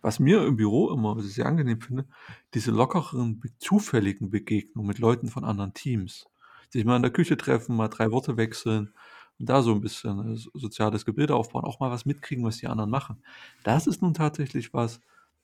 [0.00, 2.08] Was mir im Büro immer sehr angenehm finde,
[2.54, 6.26] diese lockeren, zufälligen Begegnungen mit Leuten von anderen Teams
[6.72, 8.92] sich mal in der Küche treffen, mal drei Worte wechseln
[9.38, 12.66] und da so ein bisschen äh, soziales Gebilde aufbauen, auch mal was mitkriegen, was die
[12.66, 13.22] anderen machen.
[13.62, 15.00] Das ist nun tatsächlich was,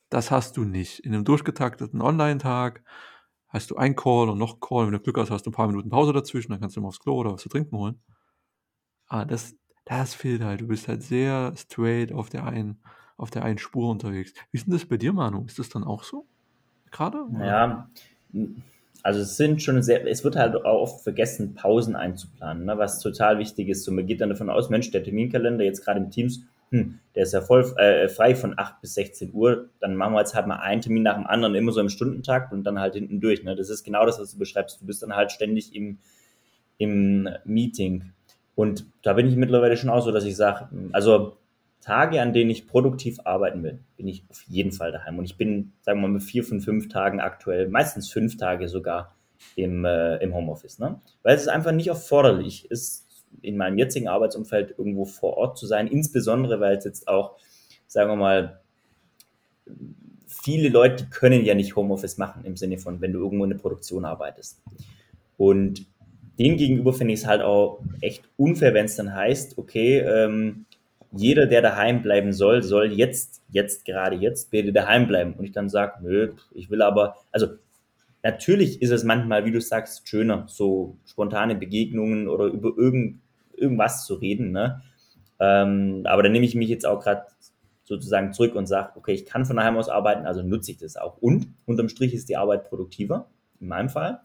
[0.09, 1.01] das hast du nicht.
[1.01, 2.83] In einem durchgetakteten Online-Tag
[3.49, 4.87] hast du ein Call und noch ein Call.
[4.87, 6.89] Wenn du Glück hast, hast du ein paar Minuten Pause dazwischen, dann kannst du mal
[6.89, 8.01] aufs Klo oder was zu trinken holen.
[9.09, 10.61] Ah, das, das fehlt halt.
[10.61, 12.83] Du bist halt sehr straight auf der einen,
[13.17, 14.33] auf der einen Spur unterwegs.
[14.51, 15.45] Wie ist denn das bei dir, Manu?
[15.47, 16.27] Ist das dann auch so?
[16.91, 17.27] Gerade?
[17.41, 17.89] Ja,
[19.03, 23.01] also es sind schon sehr, es wird halt auch oft vergessen, Pausen einzuplanen, ne, was
[23.01, 23.85] total wichtig ist.
[23.85, 27.23] So, man geht dann davon aus, Mensch, der Terminkalender jetzt gerade im Teams, hm, der
[27.23, 30.47] ist ja voll äh, frei von 8 bis 16 Uhr, dann machen wir jetzt halt
[30.47, 33.43] mal einen Termin nach dem anderen, immer so im Stundentakt und dann halt hinten durch.
[33.43, 33.57] Ne?
[33.57, 34.81] Das ist genau das, was du beschreibst.
[34.81, 35.99] Du bist dann halt ständig im,
[36.77, 38.13] im Meeting.
[38.55, 41.39] Und da bin ich mittlerweile schon auch so, dass ich sage, also
[41.81, 45.19] Tage, an denen ich produktiv arbeiten will, bin ich auf jeden Fall daheim.
[45.19, 48.69] Und ich bin, sagen wir mal, mit vier von fünf Tagen aktuell, meistens fünf Tage
[48.69, 49.15] sogar
[49.57, 50.79] im, äh, im Homeoffice.
[50.79, 51.01] Ne?
[51.23, 53.07] Weil es einfach nicht erforderlich ist,
[53.43, 57.37] in meinem jetzigen Arbeitsumfeld irgendwo vor Ort zu sein, insbesondere weil es jetzt auch,
[57.87, 58.61] sagen wir mal,
[60.27, 63.59] viele Leute können ja nicht Homeoffice machen im Sinne von, wenn du irgendwo in der
[63.59, 64.63] Produktion arbeitest.
[65.37, 65.87] Und
[66.39, 70.67] dem gegenüber finde ich es halt auch echt unfair, wenn es dann heißt, okay, ähm,
[71.13, 75.35] jeder, der daheim bleiben soll, soll jetzt, jetzt, gerade jetzt, bitte daheim bleiben.
[75.35, 77.49] Und ich dann sage, nö, ich will aber, also
[78.23, 83.21] natürlich ist es manchmal, wie du sagst, schöner, so spontane Begegnungen oder über irgend,
[83.55, 84.53] irgendwas zu reden.
[84.53, 84.83] Ne?
[85.41, 87.23] Ähm, aber dann nehme ich mich jetzt auch gerade
[87.85, 90.97] sozusagen zurück und sage, okay, ich kann von daheim aus arbeiten, also nutze ich das
[90.97, 91.17] auch.
[91.19, 94.21] Und unterm Strich ist die Arbeit produktiver, in meinem Fall.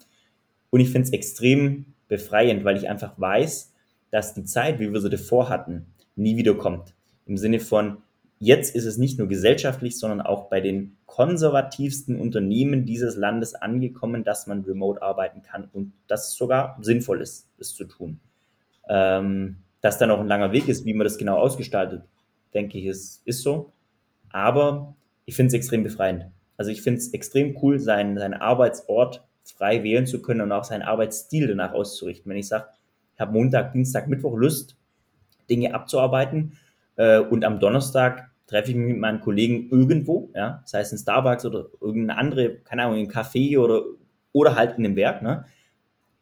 [0.69, 3.73] Und ich finde es extrem befreiend, weil ich einfach weiß,
[4.11, 6.93] dass die Zeit, wie wir sie davor hatten, nie wiederkommt.
[7.25, 7.97] Im Sinne von,
[8.39, 14.23] jetzt ist es nicht nur gesellschaftlich, sondern auch bei den konservativsten Unternehmen dieses Landes angekommen,
[14.23, 18.19] dass man remote arbeiten kann und dass es sogar sinnvoll ist, es zu tun.
[18.89, 22.03] Ähm, dass da noch ein langer Weg ist, wie man das genau ausgestaltet,
[22.53, 23.71] denke ich, ist, ist so.
[24.29, 24.95] Aber
[25.25, 26.25] ich finde es extrem befreiend.
[26.57, 30.63] Also ich finde es extrem cool, seinen, seinen Arbeitsort frei wählen zu können und auch
[30.63, 32.29] seinen Arbeitsstil danach auszurichten.
[32.29, 32.67] Wenn ich sage,
[33.13, 34.75] ich habe Montag, Dienstag, Mittwoch Lust,
[35.53, 36.57] Dinge abzuarbeiten
[36.95, 40.97] äh, und am Donnerstag treffe ich mich mit meinen Kollegen irgendwo, ja, sei es in
[40.97, 43.83] Starbucks oder irgendeine andere, keine Ahnung, im Café oder,
[44.31, 45.45] oder halt in einem Werk, ne,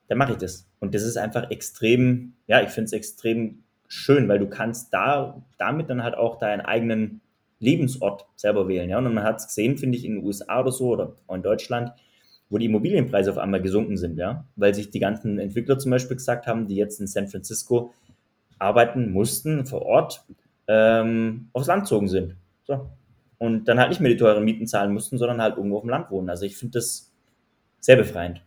[0.08, 0.70] dann mache ich das.
[0.80, 5.42] Und das ist einfach extrem, ja, ich finde es extrem schön, weil du kannst da
[5.58, 7.22] damit dann halt auch deinen eigenen
[7.60, 8.98] Lebensort selber wählen, ja.
[8.98, 11.44] Und man hat es gesehen, finde ich, in den USA oder so oder auch in
[11.44, 11.92] Deutschland,
[12.50, 16.18] wo die Immobilienpreise auf einmal gesunken sind, ja, weil sich die ganzen Entwickler zum Beispiel
[16.18, 17.94] gesagt haben, die jetzt in San Francisco
[18.62, 20.26] arbeiten mussten vor Ort,
[20.68, 22.36] ähm, aufs Land gezogen sind.
[22.64, 22.90] So.
[23.38, 25.90] Und dann halt nicht mehr die teuren Mieten zahlen mussten, sondern halt irgendwo auf dem
[25.90, 26.30] Land wohnen.
[26.30, 27.12] Also ich finde das
[27.80, 28.44] sehr befreiend.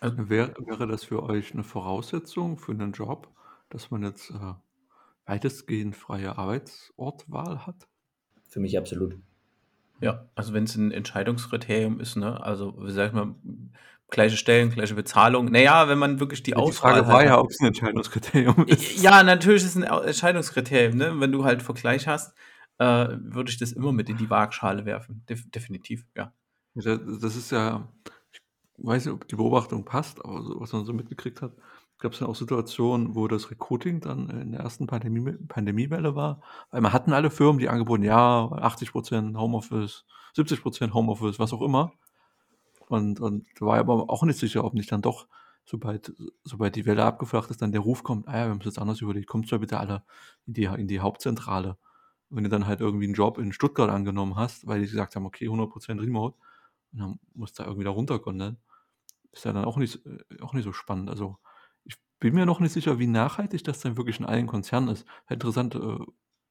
[0.00, 3.28] Also wäre, wäre das für euch eine Voraussetzung für einen Job,
[3.70, 4.54] dass man jetzt äh,
[5.26, 7.88] weitestgehend freie Arbeitsortwahl hat?
[8.48, 9.16] Für mich absolut.
[10.00, 13.70] Ja, also wenn es ein Entscheidungskriterium ist, ne, also wie sagt man,
[14.10, 15.46] gleiche Stellen, gleiche Bezahlung.
[15.46, 16.94] Naja, wenn man wirklich die ja, Auswahl.
[16.94, 19.02] Die Frage war ja, ob es ein Entscheidungskriterium ist.
[19.02, 21.20] Ja, natürlich ist es ein Entscheidungskriterium, ne?
[21.20, 22.34] Wenn du halt Vergleich hast,
[22.78, 25.24] äh, würde ich das immer mit in die Waagschale werfen.
[25.28, 26.32] Def definitiv, ja.
[26.74, 26.96] ja.
[26.96, 27.88] Das ist ja,
[28.32, 28.40] ich
[28.78, 31.52] weiß nicht, ob die Beobachtung passt, aber so, was man so mitgekriegt hat,
[31.98, 36.42] gab es dann auch Situationen, wo das Recruiting dann in der ersten Pandemie, Pandemiewelle war.
[36.70, 40.04] Weil man hatten alle Firmen, die angeboten, ja, 80% Homeoffice,
[40.36, 41.92] 70% Homeoffice, was auch immer.
[42.88, 45.26] Und, und war aber auch nicht sicher, ob nicht dann doch,
[45.64, 46.12] sobald,
[46.44, 48.78] sobald die Welle abgeflacht ist, dann der Ruf kommt, ah ja, wir haben es jetzt
[48.78, 50.04] anders überlegt, kommt zwar bitte alle
[50.46, 51.76] in die, in die Hauptzentrale.
[52.30, 55.26] Wenn du dann halt irgendwie einen Job in Stuttgart angenommen hast, weil die gesagt haben,
[55.26, 56.36] okay, 100% Remote,
[56.92, 58.58] und dann musst du da irgendwie da runterkommen,
[59.32, 60.00] ist ja dann auch nicht,
[60.40, 61.10] auch nicht so spannend.
[61.10, 61.36] Also
[61.84, 65.04] ich bin mir noch nicht sicher, wie nachhaltig das dann wirklich in allen Konzernen ist.
[65.28, 65.98] Interessant, äh,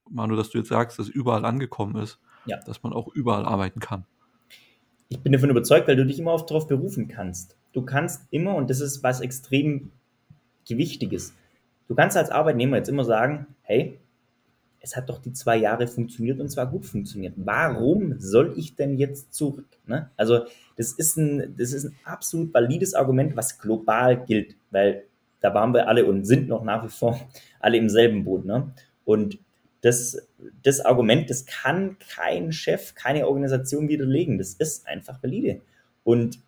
[0.10, 2.60] Manu, dass du jetzt sagst, dass überall angekommen ist, ja.
[2.65, 4.06] dass man auch überall arbeiten kann
[5.09, 7.55] ich bin davon überzeugt, weil du dich immer darauf berufen kannst.
[7.73, 9.91] Du kannst immer, und das ist was extrem
[10.67, 11.33] Gewichtiges,
[11.87, 13.99] du kannst als Arbeitnehmer jetzt immer sagen, hey,
[14.85, 17.33] es hat doch die zwei Jahre funktioniert und zwar gut funktioniert.
[17.37, 19.65] Warum soll ich denn jetzt zurück?
[19.87, 20.11] Ne?
[20.15, 20.45] Also
[20.77, 25.03] das ist, ein, das ist ein absolut valides Argument, was global gilt, weil
[25.41, 27.19] da waren wir alle und sind noch nach wie vor
[27.59, 28.45] alle im selben Boot.
[28.45, 28.71] Ne?
[29.05, 29.39] Und
[29.86, 30.17] das,
[30.63, 34.39] das Argument, das kann kein Chef, keine Organisation widerlegen.
[34.39, 35.62] Das ist einfach valide.
[36.04, 36.39] Und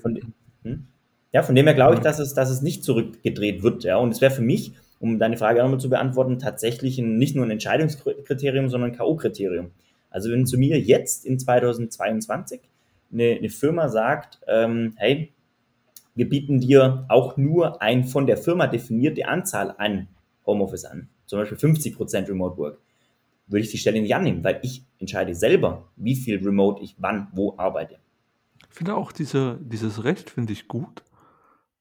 [0.00, 0.20] von,
[0.62, 0.86] hm?
[1.32, 3.82] ja, von dem her glaube ich, dass es, dass es nicht zurückgedreht wird.
[3.82, 3.96] Ja.
[3.96, 7.34] Und es wäre für mich, um deine Frage auch nochmal zu beantworten, tatsächlich ein, nicht
[7.34, 9.70] nur ein Entscheidungskriterium, sondern ein K.O.-Kriterium.
[10.08, 12.60] Also wenn zu mir jetzt in 2022
[13.12, 15.32] eine, eine Firma sagt, ähm, hey,
[16.14, 20.06] wir bieten dir auch nur ein von der Firma definierte Anzahl an
[20.46, 22.78] Homeoffice an zum Beispiel 50% Remote Work,
[23.46, 27.28] würde ich die Stelle nicht annehmen, weil ich entscheide selber, wie viel Remote ich wann,
[27.32, 27.98] wo arbeite.
[28.68, 31.02] Ich finde auch diese, dieses Recht finde ich gut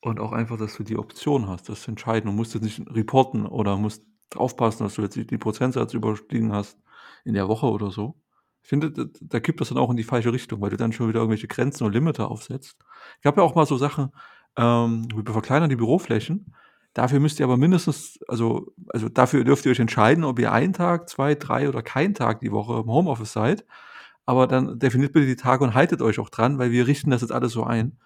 [0.02, 2.82] und auch einfach, dass du die Option hast, das zu entscheiden und musst jetzt nicht
[2.90, 4.06] reporten oder musst
[4.36, 6.78] aufpassen, dass du jetzt die Prozentsatz überstiegen hast
[7.24, 8.16] in der Woche oder so.
[8.62, 10.92] Ich finde, da, da kippt das dann auch in die falsche Richtung, weil du dann
[10.92, 12.78] schon wieder irgendwelche Grenzen und Limiter aufsetzt.
[13.20, 14.10] Ich habe ja auch mal so Sachen,
[14.58, 16.56] ähm, wir verkleinern die Büroflächen
[16.96, 20.72] Dafür müsst ihr aber mindestens, also, also dafür dürft ihr euch entscheiden, ob ihr einen
[20.72, 23.66] Tag, zwei, drei oder keinen Tag die Woche im Homeoffice seid.
[24.26, 27.22] Aber dann definiert bitte die Tage und haltet euch auch dran, weil wir richten das
[27.22, 27.98] jetzt alles so ein.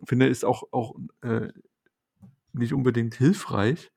[0.00, 1.50] Ich finde, ist auch, auch äh,
[2.52, 3.92] nicht unbedingt hilfreich.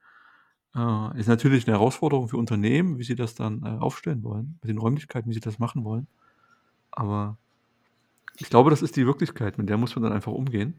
[0.75, 4.69] Äh, ist natürlich eine Herausforderung für Unternehmen, wie sie das dann äh, aufstellen wollen, mit
[4.69, 6.05] den Räumlichkeiten, wie sie das machen wollen.
[6.91, 7.39] Aber
[8.37, 10.75] ich glaube, das ist die Wirklichkeit, mit der muss man dann einfach umgehen.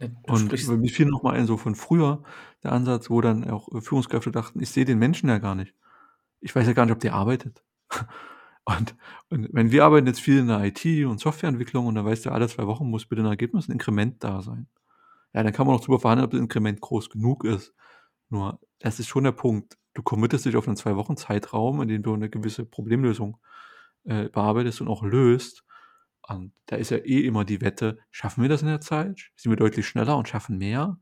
[0.00, 2.22] Ja, Und mir fiel noch mal ein so von früher
[2.62, 5.74] der Ansatz, wo dann auch äh, Führungskräfte dachten: „Ich sehe den Menschen ja gar nicht.
[6.40, 7.64] Ich weiß ja gar nicht, ob der arbeitet.“
[8.66, 8.96] Und
[9.30, 12.30] und wenn wir arbeiten jetzt viel in der IT und Softwareentwicklung und dann weißt du,
[12.32, 14.68] alle zwei Wochen muss bitte ein Ergebnis, 'n Inkrement da sein.
[15.34, 17.74] Ja, dann kann man noch drüber verhandeln, ob das Inkrement groß genug ist.
[18.30, 19.78] Nur, das ist schon der Punkt.
[19.94, 23.38] Du committest dich auf einen zwei Wochen Zeitraum, in dem du eine gewisse Problemlösung
[24.04, 25.63] äh, bearbeitest und auch löst.
[26.26, 29.30] Und da ist ja eh immer die Wette, schaffen wir das in der Zeit?
[29.36, 30.98] Sind wir deutlich schneller und schaffen mehr?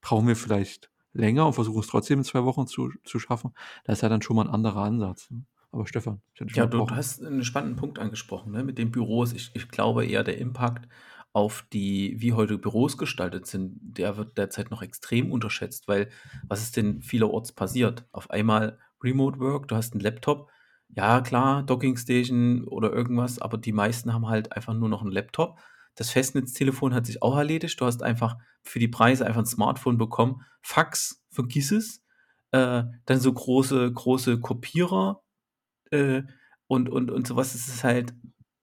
[0.00, 3.52] Brauchen wir vielleicht länger und versuchen es trotzdem in zwei Wochen zu, zu schaffen?
[3.84, 5.30] Das ist ja dann schon mal ein anderer Ansatz.
[5.30, 5.44] Ne?
[5.72, 8.62] Aber Stefan, Ja, du, du hast einen spannenden Punkt angesprochen, ne?
[8.62, 9.32] Mit den Büros.
[9.32, 10.88] Ich, ich glaube eher der Impact
[11.32, 16.10] auf die, wie heute Büros gestaltet sind, der wird derzeit noch extrem unterschätzt, weil
[16.46, 18.04] was ist denn vielerorts passiert?
[18.12, 20.50] Auf einmal Remote Work, du hast einen Laptop,
[20.94, 25.12] ja klar, Docking Station oder irgendwas, aber die meisten haben halt einfach nur noch einen
[25.12, 25.58] Laptop.
[25.94, 27.80] Das Festnetztelefon hat sich auch erledigt.
[27.80, 30.42] Du hast einfach für die Preise einfach ein Smartphone bekommen.
[30.62, 32.02] Fax, vergiss es.
[32.50, 35.22] Äh, dann so große, große Kopierer
[35.90, 36.22] äh,
[36.66, 37.54] und, und, und sowas.
[37.54, 38.14] Es ist halt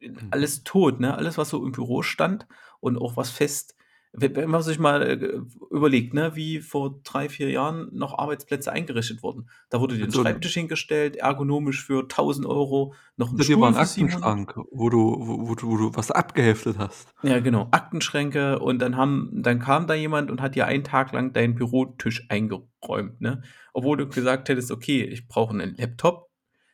[0.01, 0.27] Mhm.
[0.31, 1.15] alles tot, ne?
[1.17, 2.47] Alles, was so im Büro stand
[2.79, 3.75] und auch was fest.
[4.11, 9.21] Wenn man sich mal äh, überlegt, ne, wie vor drei, vier Jahren noch Arbeitsplätze eingerichtet
[9.21, 9.49] wurden.
[9.69, 13.69] Da wurde dir ein Schreibtisch hingestellt, ergonomisch für 1000 Euro, noch ein Das Stuhl war
[13.69, 17.13] ein Aktenschrank, wo du, wo, wo, wo du was abgeheftet hast.
[17.21, 21.11] Ja, genau, Aktenschränke und dann haben, dann kam da jemand und hat dir einen Tag
[21.11, 23.43] lang deinen Bürotisch eingeräumt, ne?
[23.73, 26.31] Obwohl du gesagt hättest, okay, ich brauche einen Laptop,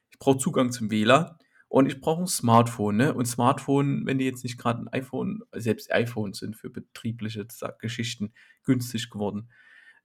[0.10, 1.36] ich brauche Zugang zum WLAN,
[1.68, 3.14] und ich brauche ein Smartphone, ne?
[3.14, 7.46] Und Smartphone, wenn die jetzt nicht gerade ein iPhone, selbst iPhones sind für betriebliche
[7.80, 9.50] Geschichten günstig geworden.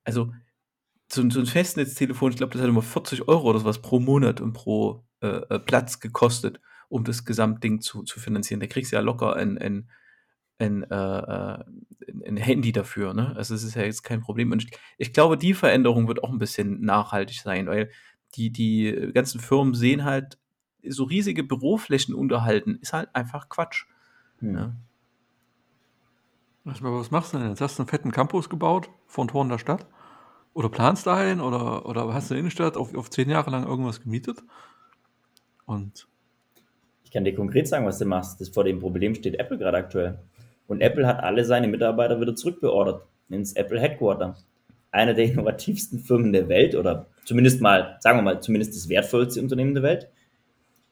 [0.04, 0.32] Also
[1.12, 4.40] so, so ein Festnetztelefon, ich glaube, das hat immer 40 Euro oder sowas pro Monat
[4.40, 8.60] und pro äh, äh, Platz gekostet, um das Gesamtding zu, zu finanzieren.
[8.60, 9.90] Da kriegst du ja locker ein, ein,
[10.58, 11.64] ein, äh, äh
[12.26, 13.14] ein Handy dafür.
[13.14, 13.34] Ne?
[13.36, 14.52] Also es ist ja jetzt kein Problem.
[14.52, 17.90] Und ich, ich, glaube, die Veränderung wird auch ein bisschen nachhaltig sein, weil
[18.34, 20.38] die, die ganzen Firmen sehen halt,
[20.88, 23.84] so riesige Büroflächen unterhalten, ist halt einfach Quatsch.
[24.38, 24.54] Hm.
[24.54, 24.72] Ja.
[26.64, 27.60] Was machst du denn jetzt?
[27.60, 29.86] Hast du einen fetten Campus gebaut von Toren der Stadt?
[30.52, 31.40] Oder planst du einen?
[31.40, 34.42] Oder, oder hast du in der Innenstadt auf, auf zehn Jahre lang irgendwas gemietet?
[35.64, 36.06] Und
[37.04, 38.40] ich kann dir konkret sagen, was du machst.
[38.40, 40.18] Das vor dem Problem steht Apple gerade aktuell.
[40.68, 44.36] Und Apple hat alle seine Mitarbeiter wieder zurückbeordert ins Apple Headquarter.
[44.92, 49.40] Eine der innovativsten Firmen der Welt oder zumindest mal, sagen wir mal, zumindest das wertvollste
[49.40, 50.08] Unternehmen der Welt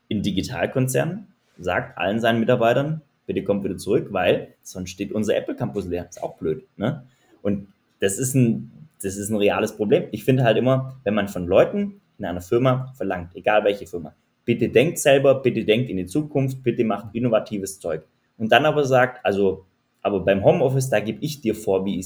[0.09, 5.55] in Digitalkonzernen sagt allen seinen Mitarbeitern, bitte kommt wieder zurück, weil sonst steht unser Apple
[5.55, 6.07] Campus leer.
[6.09, 6.65] Ist auch blöd.
[6.77, 7.05] Ne?
[7.43, 7.69] Und
[8.01, 10.05] das ist ein, das ist ein reales Problem.
[10.13, 14.15] Ich finde halt immer, wenn man von Leuten in einer Firma verlangt, egal welche Firma,
[14.45, 18.03] bitte denkt selber, bitte denkt in die Zukunft, bitte macht innovatives Zeug.
[18.39, 19.67] Und dann aber sagt, also,
[20.01, 22.01] aber beim Homeoffice, da gebe ich dir vor, wie,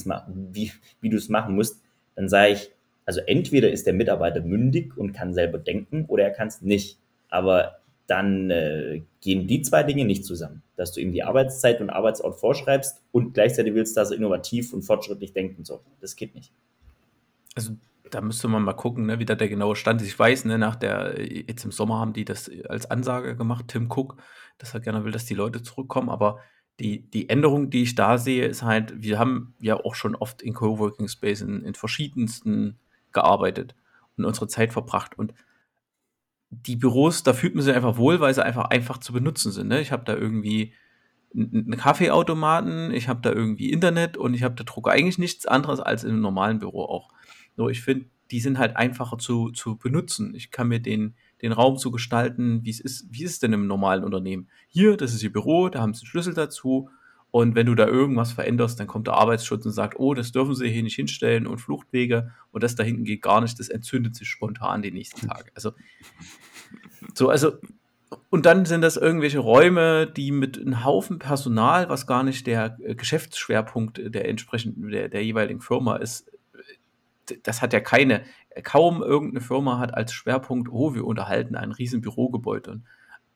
[0.53, 1.81] wie, wie du es machen musst,
[2.17, 2.71] dann sage ich,
[3.05, 6.99] also entweder ist der Mitarbeiter mündig und kann selber denken oder er kann es nicht.
[7.29, 10.63] Aber dann äh, gehen die zwei Dinge nicht zusammen.
[10.77, 14.83] Dass du ihm die Arbeitszeit und Arbeitsort vorschreibst und gleichzeitig willst, dass er innovativ und
[14.83, 15.81] fortschrittlich denkt und.
[16.01, 16.53] Das geht nicht.
[17.55, 17.73] Also
[18.11, 20.09] da müsste man mal gucken, ne, wie da der genaue Stand ist.
[20.09, 23.91] Ich weiß, ne, nach der, jetzt im Sommer haben die das als Ansage gemacht, Tim
[23.91, 24.17] Cook,
[24.59, 26.41] dass er gerne will, dass die Leute zurückkommen, aber
[26.81, 30.43] die, die Änderung, die ich da sehe, ist halt, wir haben ja auch schon oft
[30.43, 32.79] in Coworking Space in, in verschiedensten
[33.13, 33.75] gearbeitet
[34.17, 35.17] und unsere Zeit verbracht.
[35.19, 35.35] Und
[36.53, 39.69] die Büros, da fühlt man sich einfach wohl, weil sie einfach einfach zu benutzen sind.
[39.69, 39.81] Ne?
[39.81, 40.75] Ich habe da irgendwie
[41.35, 44.91] einen Kaffeeautomaten, ich habe da irgendwie Internet und ich habe da Drucker.
[44.91, 47.09] Eigentlich nichts anderes als einem normalen Büro auch.
[47.57, 50.35] Nur ich finde, die sind halt einfacher zu, zu benutzen.
[50.35, 53.55] Ich kann mir den, den Raum so gestalten, wie es ist, wie ist es denn
[53.55, 54.49] im normalen Unternehmen?
[54.69, 56.91] Hier, das ist Ihr Büro, da haben Sie einen Schlüssel dazu.
[57.33, 60.55] Und wenn du da irgendwas veränderst, dann kommt der Arbeitsschutz und sagt, oh, das dürfen
[60.55, 64.15] Sie hier nicht hinstellen und Fluchtwege und das da hinten geht gar nicht, das entzündet
[64.15, 65.51] sich spontan die nächsten Tage.
[65.55, 65.73] Also
[67.15, 67.55] so, also,
[68.29, 72.77] und dann sind das irgendwelche Räume, die mit einem Haufen Personal, was gar nicht der
[72.83, 76.31] äh, Geschäftsschwerpunkt der entsprechenden, der, der jeweiligen Firma ist,
[77.45, 78.25] das hat ja keine,
[78.63, 82.73] kaum irgendeine Firma hat als Schwerpunkt, oh, wir unterhalten ein riesen Bürogebäude.
[82.73, 82.81] E,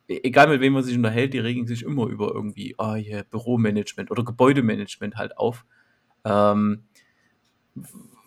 [0.09, 4.11] egal mit wem man sich unterhält, die regen sich immer über irgendwie, oh, hier Büromanagement
[4.11, 5.65] oder Gebäudemanagement halt auf.
[6.25, 6.85] Ähm,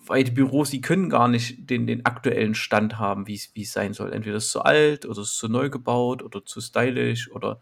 [0.05, 3.93] weil die Büros, die können gar nicht den, den aktuellen Stand haben, wie es sein
[3.93, 4.11] soll.
[4.11, 7.61] Entweder ist es zu alt oder ist es zu neu gebaut oder zu stylisch oder.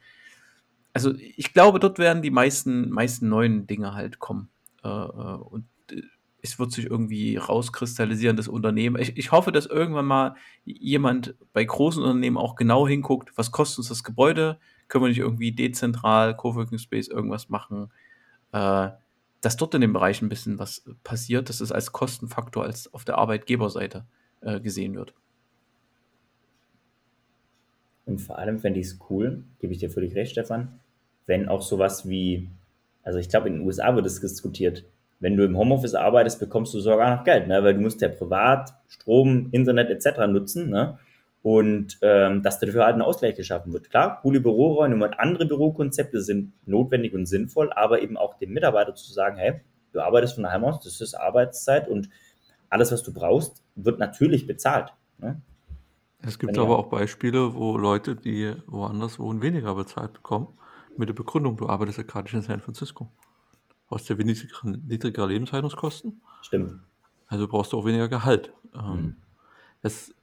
[0.94, 4.50] Also ich glaube, dort werden die meisten, meisten neuen Dinge halt kommen.
[4.84, 6.02] Äh, äh und äh,
[6.42, 9.02] es wird sich irgendwie rauskristallisieren, das Unternehmen.
[9.02, 13.80] Ich, ich hoffe, dass irgendwann mal jemand bei großen Unternehmen auch genau hinguckt, was kostet
[13.80, 14.60] uns das Gebäude?
[14.88, 17.92] Können wir nicht irgendwie dezentral, Coworking Space irgendwas machen?
[18.52, 18.90] Äh,
[19.42, 23.06] dass dort in dem Bereich ein bisschen was passiert, dass es als Kostenfaktor als auf
[23.06, 24.06] der Arbeitgeberseite
[24.42, 25.14] äh, gesehen wird.
[28.06, 30.80] Und vor allem fände ich es cool, gebe ich dir völlig recht, Stefan,
[31.26, 32.50] wenn auch sowas wie,
[33.04, 34.86] also ich glaube, in den USA wird es diskutiert,
[35.20, 37.64] wenn du im Homeoffice arbeitest, bekommst du sogar noch Geld, ne?
[37.64, 40.28] weil du musst ja privat Strom, Internet etc.
[40.28, 40.70] nutzen.
[40.70, 41.00] Ne?
[41.42, 43.90] Und ähm, dass dafür halt ein Ausgleich geschaffen wird.
[43.90, 48.96] Klar, coole Büroräume und andere Bürokonzepte sind notwendig und sinnvoll, aber eben auch dem Mitarbeiter
[48.96, 49.62] zu sagen, hey,
[49.94, 52.10] du arbeitest von daheim aus, das ist Arbeitszeit und
[52.70, 54.94] alles, was du brauchst, wird natürlich bezahlt.
[55.20, 55.42] Ne?
[56.22, 60.48] Es gibt aber auch Beispiele, wo Leute, die woanders wohnen, weniger bezahlt bekommen,
[60.98, 63.08] mit der Begründung, du arbeitest ja gerade in San Francisco.
[63.90, 66.22] Du hast ja niedrigere, niedrigere Lebenshaltungskosten.
[66.42, 66.80] Stimmt.
[67.28, 68.54] Also brauchst du auch weniger Gehalt.
[68.74, 69.16] Ähm, mhm.
[69.82, 70.14] Es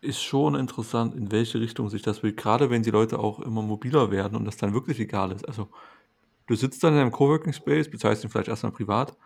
[0.00, 3.62] ist schon interessant, in welche Richtung sich das will, gerade wenn die Leute auch immer
[3.62, 5.46] mobiler werden und das dann wirklich egal ist.
[5.46, 5.68] Also
[6.46, 9.16] du sitzt dann in einem Coworking Space, bezahlst ihn vielleicht erstmal privat,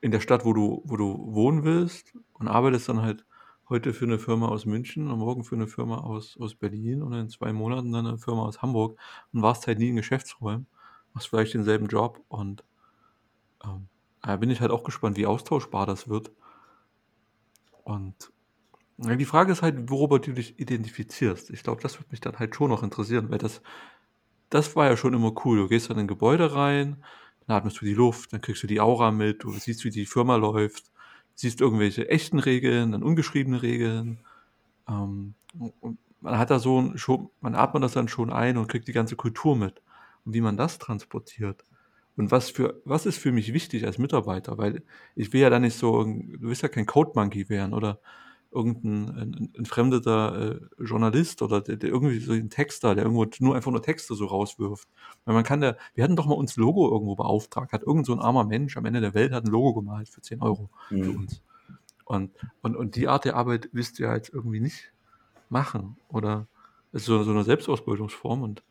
[0.00, 3.26] in der Stadt, wo du, wo du wohnen willst und arbeitest dann halt
[3.68, 7.12] heute für eine Firma aus München und morgen für eine Firma aus, aus Berlin und
[7.12, 8.98] in zwei Monaten dann eine Firma aus Hamburg
[9.32, 10.66] und warst halt nie in Geschäftsräumen,
[11.12, 12.64] machst vielleicht denselben Job und
[13.64, 13.88] ähm,
[14.22, 16.30] da bin ich halt auch gespannt, wie austauschbar das wird.
[17.84, 18.32] Und
[18.98, 21.50] die Frage ist halt, worüber du dich identifizierst.
[21.50, 23.62] Ich glaube, das würde mich dann halt schon noch interessieren, weil das,
[24.50, 25.58] das war ja schon immer cool.
[25.58, 27.02] Du gehst dann in ein Gebäude rein,
[27.46, 30.06] dann atmest du die Luft, dann kriegst du die Aura mit, du siehst, wie die
[30.06, 30.90] Firma läuft,
[31.34, 34.18] siehst irgendwelche echten Regeln, dann ungeschriebene Regeln.
[34.88, 35.34] Ähm,
[36.20, 38.92] man hat da so ein, schon, man atmet das dann schon ein und kriegt die
[38.92, 39.80] ganze Kultur mit.
[40.24, 41.64] Und wie man das transportiert.
[42.18, 44.58] Und was für, was ist für mich wichtig als Mitarbeiter?
[44.58, 44.82] Weil
[45.14, 48.00] ich will ja dann nicht so, du willst ja kein Code Monkey werden oder
[48.50, 53.24] irgendein ein, ein fremdeter äh, Journalist oder der, der, irgendwie so ein Texter, der irgendwo
[53.38, 54.88] nur einfach nur Texte so rauswirft.
[55.26, 58.14] Weil man kann da, wir hatten doch mal uns Logo irgendwo beauftragt, hat irgend so
[58.14, 61.04] ein armer Mensch am Ende der Welt hat ein Logo gemalt für 10 Euro mhm.
[61.04, 61.42] für uns.
[62.04, 64.92] Und, und, und die Art der Arbeit willst du ja jetzt irgendwie nicht
[65.50, 65.98] machen.
[66.08, 66.48] Oder
[66.90, 68.64] es ist so, so eine Selbstausbeutungsform und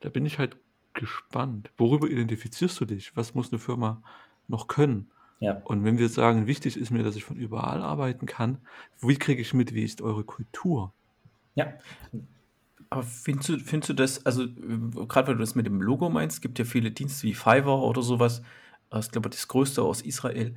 [0.00, 0.56] da bin ich halt
[0.94, 1.70] gespannt.
[1.76, 3.16] Worüber identifizierst du dich?
[3.16, 4.02] Was muss eine Firma
[4.48, 5.10] noch können?
[5.40, 5.60] Ja.
[5.64, 8.58] Und wenn wir sagen, wichtig ist mir, dass ich von überall arbeiten kann,
[9.00, 10.92] wie kriege ich mit, wie ist eure Kultur?
[11.54, 11.72] Ja.
[12.90, 16.42] Aber findest du, findest du das, also gerade weil du das mit dem Logo meinst,
[16.42, 18.42] gibt ja viele Dienste wie Fiverr oder sowas,
[18.90, 20.56] das ist glaube ich das größte aus Israel,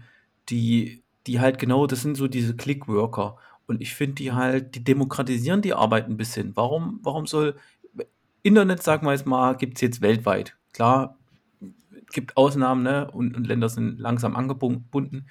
[0.50, 3.38] die, die halt genau, das sind so diese Clickworker.
[3.68, 6.56] Und ich finde die halt, die demokratisieren die Arbeit ein bisschen.
[6.56, 7.56] Warum, warum soll
[8.44, 10.56] Internet, sagen wir jetzt mal, gibt es jetzt weltweit.
[10.74, 11.18] Klar,
[12.12, 13.10] gibt Ausnahmen ne?
[13.12, 15.28] und, und Länder sind langsam angebunden.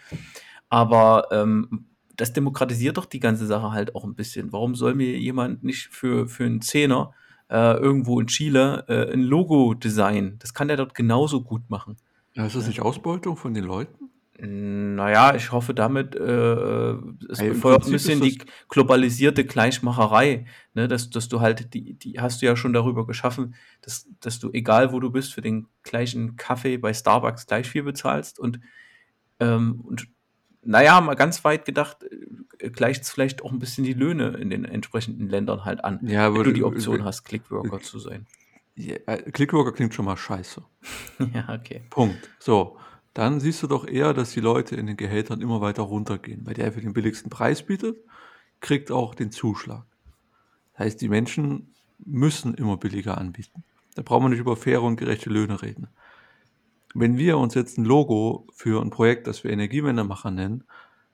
[0.68, 4.52] Aber ähm, das demokratisiert doch die ganze Sache halt auch ein bisschen.
[4.52, 7.12] Warum soll mir jemand nicht für, für einen Zehner
[7.48, 10.38] äh, irgendwo in Chile äh, ein Logo designen?
[10.38, 11.96] Das kann der dort genauso gut machen.
[12.34, 14.11] Ja, ist das nicht Ausbeutung von den Leuten?
[14.44, 16.92] Naja, ich hoffe damit, äh,
[17.28, 22.18] es hey, befeuert ein bisschen die globalisierte Gleichmacherei, ne, dass, dass du halt, die, die
[22.18, 25.68] hast du ja schon darüber geschaffen, dass, dass du, egal wo du bist, für den
[25.84, 28.58] gleichen Kaffee bei Starbucks gleich viel bezahlst und,
[29.38, 30.08] ähm, und
[30.64, 31.98] naja, mal ganz weit gedacht,
[32.58, 36.00] äh, gleicht es vielleicht auch ein bisschen die Löhne in den entsprechenden Ländern halt an,
[36.02, 38.26] ja, wenn du die Option hast, Clickworker zu sein.
[38.74, 40.64] Ja, äh, Clickworker klingt schon mal scheiße.
[41.32, 41.82] ja, okay.
[41.90, 42.28] Punkt.
[42.40, 42.76] So
[43.14, 46.46] dann siehst du doch eher, dass die Leute in den Gehältern immer weiter runtergehen.
[46.46, 47.96] Weil der für den billigsten Preis bietet,
[48.60, 49.84] kriegt auch den Zuschlag.
[50.72, 53.64] Das heißt, die Menschen müssen immer billiger anbieten.
[53.94, 55.88] Da brauchen wir nicht über faire und gerechte Löhne reden.
[56.94, 60.64] Wenn wir uns jetzt ein Logo für ein Projekt, das wir Energiewendemacher nennen,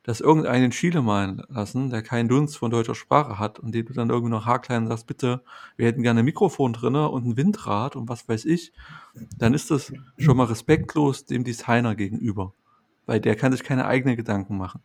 [0.03, 3.93] dass irgendeinen Chile malen lassen, der keinen Dunst von deutscher Sprache hat und dem du
[3.93, 5.43] dann irgendwie noch haarklein sagst, bitte,
[5.77, 8.73] wir hätten gerne ein Mikrofon drinne und ein Windrad und was weiß ich,
[9.37, 12.55] dann ist das schon mal respektlos dem Designer gegenüber,
[13.07, 14.83] weil der kann sich keine eigenen Gedanken machen.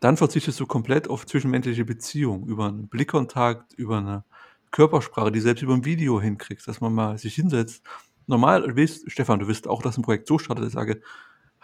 [0.00, 4.24] Dann verzichtest du komplett auf zwischenmenschliche Beziehungen, über einen Blickkontakt, über eine
[4.70, 7.82] Körpersprache, die selbst über ein Video hinkriegst, dass man mal sich hinsetzt.
[8.26, 11.00] Normal, du weißt, Stefan, du wirst auch, dass ein Projekt so startet, ich sage,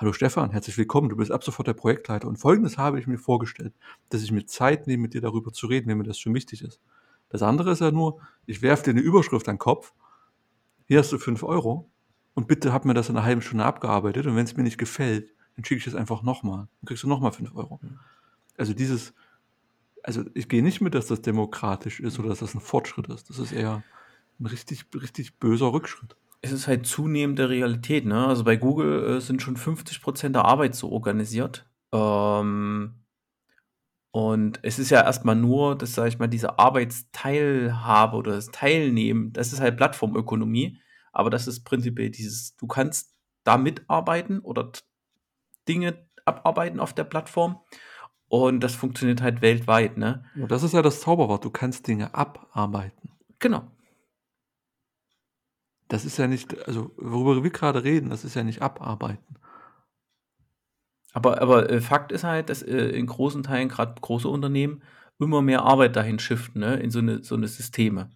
[0.00, 1.10] Hallo Stefan, herzlich willkommen.
[1.10, 2.26] Du bist ab sofort der Projektleiter.
[2.26, 3.74] Und folgendes habe ich mir vorgestellt,
[4.08, 6.62] dass ich mir Zeit nehme, mit dir darüber zu reden, wenn mir das schon wichtig
[6.62, 6.80] ist.
[7.28, 9.92] Das andere ist ja nur, ich werfe dir eine Überschrift an den Kopf.
[10.86, 11.90] Hier hast du fünf Euro.
[12.32, 14.26] Und bitte hab mir das in einer halben Stunde abgearbeitet.
[14.26, 16.66] Und wenn es mir nicht gefällt, dann schicke ich es einfach nochmal.
[16.80, 17.78] Dann kriegst du nochmal fünf Euro.
[18.56, 19.12] Also dieses,
[20.02, 23.28] also ich gehe nicht mit, dass das demokratisch ist oder dass das ein Fortschritt ist.
[23.28, 23.82] Das ist eher
[24.38, 28.26] ein richtig, richtig böser Rückschritt es ist halt zunehmende Realität, ne?
[28.26, 31.68] Also bei Google äh, sind schon 50 Prozent der Arbeit so organisiert.
[31.92, 33.04] Ähm,
[34.12, 39.32] und es ist ja erstmal nur, dass, sage ich mal, diese Arbeitsteilhabe oder das Teilnehmen,
[39.32, 40.78] das ist halt Plattformökonomie,
[41.12, 43.14] aber das ist prinzipiell dieses, du kannst
[43.44, 44.72] da mitarbeiten oder
[45.68, 47.60] Dinge abarbeiten auf der Plattform
[48.28, 50.24] und das funktioniert halt weltweit, ne?
[50.34, 53.10] Und das ist ja das Zauberwort, du kannst Dinge abarbeiten.
[53.38, 53.68] Genau
[55.90, 59.36] das ist ja nicht, also worüber wir gerade reden, das ist ja nicht abarbeiten.
[61.12, 64.82] Aber, aber äh, Fakt ist halt, dass äh, in großen Teilen gerade große Unternehmen
[65.18, 68.08] immer mehr Arbeit dahin shiften, ne, in so eine, so eine Systeme.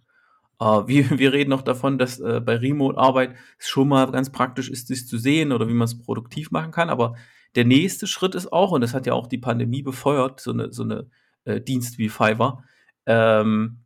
[0.61, 4.69] Äh, wir, wir reden noch davon, dass äh, bei Remote-Arbeit es schon mal ganz praktisch
[4.69, 6.89] ist, sich zu sehen oder wie man es produktiv machen kann.
[6.89, 7.15] Aber
[7.55, 10.71] der nächste Schritt ist auch, und das hat ja auch die Pandemie befeuert, so eine,
[10.71, 11.09] so eine
[11.43, 12.63] äh, Dienst wie Fiverr,
[13.05, 13.84] ähm,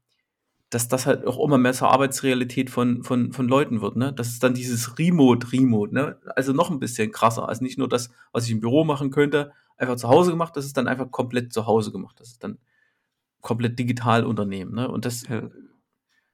[0.69, 4.13] dass das halt auch immer mehr zur Arbeitsrealität von, von, von Leuten wird, ne?
[4.13, 6.17] Das ist dann dieses Remote, Remote, ne?
[6.35, 7.49] Also noch ein bisschen krasser.
[7.49, 10.65] Also nicht nur das, was ich im Büro machen könnte, einfach zu Hause gemacht, das
[10.65, 12.19] ist dann einfach komplett zu Hause gemacht.
[12.19, 12.59] Das ist dann
[13.41, 14.87] komplett digital Unternehmen, ne?
[14.89, 15.49] Und das ja.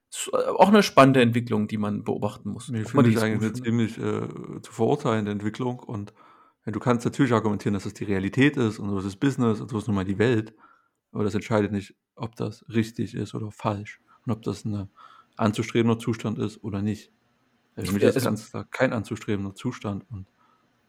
[0.10, 2.70] ist auch eine spannende Entwicklung, die man beobachten muss.
[2.70, 4.28] Ich finde es eigentlich eine ziemlich äh,
[4.62, 6.14] zu verurteilende Entwicklung und
[6.66, 9.62] ja, du kannst natürlich argumentieren, dass das die Realität ist und so ist das Business
[9.62, 10.54] und so ist nun mal die Welt,
[11.14, 14.90] aber das entscheidet nicht, ob das richtig ist oder falsch und ob das ein
[15.38, 17.12] anzustrebender Zustand ist oder nicht.
[17.76, 20.06] Also für mich ist ganz klar kein anzustrebender Zustand.
[20.10, 20.26] Und,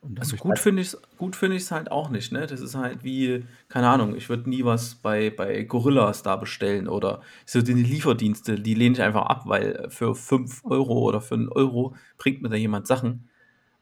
[0.01, 2.33] und also gut finde ich es gut finde ich es halt auch nicht.
[2.33, 2.47] Ne?
[2.47, 6.89] Das ist halt wie, keine Ahnung, ich würde nie was bei, bei Gorillas da bestellen
[6.89, 11.35] oder so die Lieferdienste, die lehne ich einfach ab, weil für 5 Euro oder für
[11.35, 13.29] einen Euro bringt mir da jemand Sachen.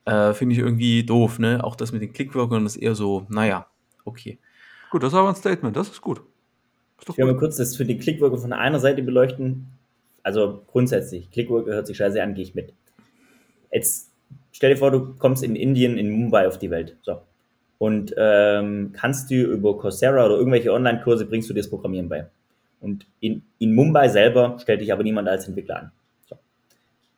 [0.07, 1.65] Äh, finde ich irgendwie doof, ne?
[1.65, 3.67] Auch das mit den Clickworkern ist eher so, naja,
[4.05, 4.39] okay.
[4.91, 6.23] Gut, das ist aber ein Statement, das ist gut.
[7.01, 9.67] Ich will mal kurz das für die Clickworker von einer Seite beleuchten.
[10.23, 12.73] Also grundsätzlich, Clickworker hört sich scheiße an, gehe ich mit.
[13.71, 14.11] Jetzt
[14.53, 16.97] stell dir vor, du kommst in Indien, in Mumbai auf die Welt.
[17.03, 17.21] So.
[17.79, 22.27] Und ähm, kannst du über Coursera oder irgendwelche Online-Kurse bringst du dir das Programmieren bei.
[22.81, 25.93] Und in, in Mumbai selber stellt dich aber niemand als Entwickler an.
[26.29, 26.37] So.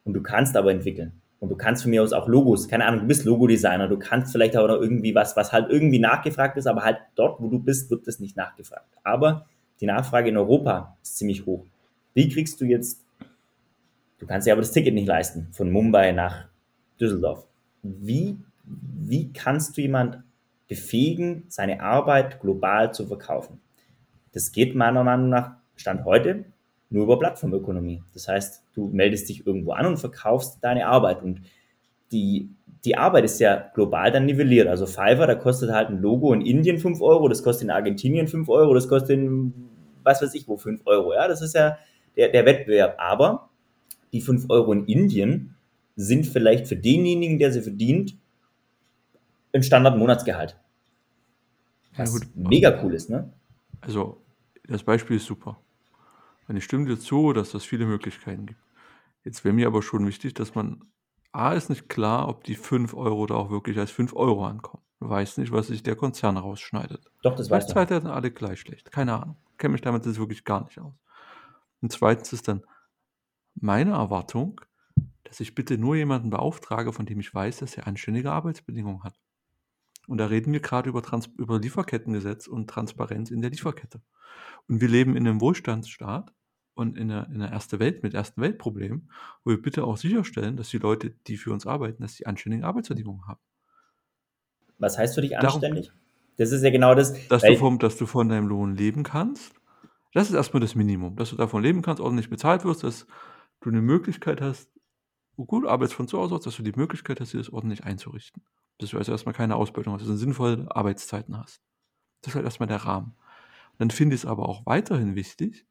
[0.04, 1.12] Und du kannst aber entwickeln.
[1.38, 4.32] Und du kannst von mir aus auch Logos, keine Ahnung, du bist Logodesigner, du kannst
[4.32, 7.58] vielleicht auch noch irgendwie was, was halt irgendwie nachgefragt ist, aber halt dort, wo du
[7.58, 8.88] bist, wird das nicht nachgefragt.
[9.04, 9.46] Aber
[9.80, 11.64] die Nachfrage in Europa ist ziemlich hoch.
[12.14, 13.04] Wie kriegst du jetzt,
[14.18, 16.46] du kannst dir aber das Ticket nicht leisten, von Mumbai nach
[17.00, 17.46] Düsseldorf.
[17.82, 20.22] Wie, wie kannst du jemand
[20.68, 23.60] befähigen, seine Arbeit global zu verkaufen?
[24.32, 26.46] Das geht meiner Meinung nach, Stand heute,
[26.88, 28.02] nur über Plattformökonomie.
[28.14, 31.22] Das heißt, du meldest dich irgendwo an und verkaufst deine Arbeit.
[31.22, 31.42] Und
[32.12, 32.48] die,
[32.86, 34.68] die Arbeit ist ja global dann nivelliert.
[34.68, 38.28] Also Fiverr, da kostet halt ein Logo in Indien 5 Euro, das kostet in Argentinien
[38.28, 39.52] 5 Euro, das kostet in
[40.06, 41.12] was weiß ich wo 5 Euro.
[41.12, 41.78] Ja, das ist ja
[42.16, 42.94] der, der Wettbewerb.
[42.98, 43.50] Aber
[44.12, 45.56] die 5 Euro in Indien
[45.96, 48.16] sind vielleicht für denjenigen, der sie verdient,
[49.52, 50.56] ein Standard-Monatsgehalt.
[51.96, 53.32] Was ja, mega cool ist, ne?
[53.80, 54.22] Also,
[54.68, 55.58] das Beispiel ist super.
[56.46, 58.60] Und ich stimme dir zu, dass das viele Möglichkeiten gibt.
[59.24, 60.82] Jetzt wäre mir aber schon wichtig, dass man
[61.36, 64.82] A ist nicht klar, ob die 5 Euro da auch wirklich als 5 Euro ankommen.
[65.00, 67.10] Du weißt nicht, was sich der Konzern rausschneidet.
[67.22, 67.72] Doch, das weiß ich.
[67.72, 68.90] Vielleicht sind alle gleich schlecht.
[68.90, 69.36] Keine Ahnung.
[69.58, 70.94] Kenne mich damit jetzt wirklich gar nicht aus.
[71.82, 72.62] Und zweitens ist dann
[73.54, 74.62] meine Erwartung,
[75.24, 79.20] dass ich bitte nur jemanden beauftrage, von dem ich weiß, dass er anständige Arbeitsbedingungen hat.
[80.08, 84.00] Und da reden wir gerade über, Trans über Lieferkettengesetz und Transparenz in der Lieferkette.
[84.68, 86.32] Und wir leben in einem Wohlstandsstaat
[86.76, 89.10] und in einer, in einer erste Welt mit ersten Weltproblemen,
[89.44, 92.66] wo wir bitte auch sicherstellen, dass die Leute, die für uns arbeiten, dass die anständige
[92.66, 93.40] Arbeitsbedingungen haben.
[94.78, 95.86] Was heißt für dich anständig?
[95.86, 96.00] Darum,
[96.36, 97.28] das ist ja genau das.
[97.28, 99.54] Dass du, vom, dass du von deinem Lohn leben kannst.
[100.12, 101.16] Das ist erstmal das Minimum.
[101.16, 103.06] Dass du davon leben kannst, ordentlich bezahlt wirst, dass
[103.60, 104.70] du eine Möglichkeit hast,
[105.36, 108.42] gut arbeitest von zu Hause aus, dass du die Möglichkeit hast, dir das ordentlich einzurichten.
[108.78, 111.62] Dass du also erstmal keine Ausbildung hast, dass du sinnvolle Arbeitszeiten hast.
[112.20, 113.14] Das ist halt erstmal der Rahmen.
[113.78, 115.66] Dann finde ich es aber auch weiterhin wichtig,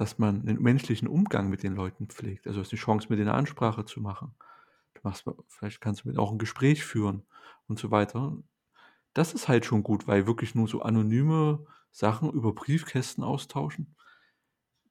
[0.00, 2.46] dass man den menschlichen Umgang mit den Leuten pflegt.
[2.46, 4.34] Also hast die Chance, mit denen eine Ansprache zu machen.
[4.94, 7.24] Du machst, vielleicht kannst du mit auch ein Gespräch führen
[7.68, 8.34] und so weiter.
[9.12, 13.94] Das ist halt schon gut, weil wirklich nur so anonyme Sachen über Briefkästen austauschen,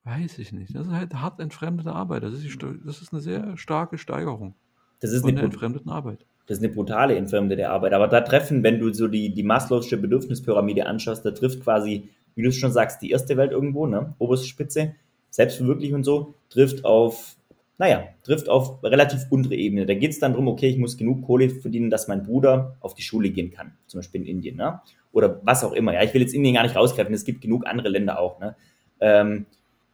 [0.04, 0.76] weiß ich nicht.
[0.76, 2.22] Das ist halt hart entfremdete Arbeit.
[2.22, 4.54] Das ist, die, das ist eine sehr starke Steigerung
[5.00, 6.24] das ist von der entfremdeten Arbeit.
[6.46, 7.94] Das ist eine brutale entfremdete Arbeit.
[7.94, 12.44] Aber da treffen, wenn du so die, die Maslow'sche Bedürfnispyramide anschaust, da trifft quasi, wie
[12.44, 14.16] du schon sagst, die erste Welt irgendwo, ne?
[14.18, 14.96] oberste Spitze,
[15.30, 17.36] Selbstverwirklichung und so, trifft auf
[17.80, 19.86] naja, trifft auf relativ untere Ebene.
[19.86, 22.94] Da geht es dann darum, okay, ich muss genug Kohle verdienen, dass mein Bruder auf
[22.94, 24.82] die Schule gehen kann, zum Beispiel in Indien, ne?
[25.14, 25.94] oder was auch immer.
[25.94, 28.40] Ja, ich will jetzt Indien gar nicht rausgreifen, es gibt genug andere Länder auch.
[28.42, 28.56] Ne?
[29.00, 29.46] Ähm,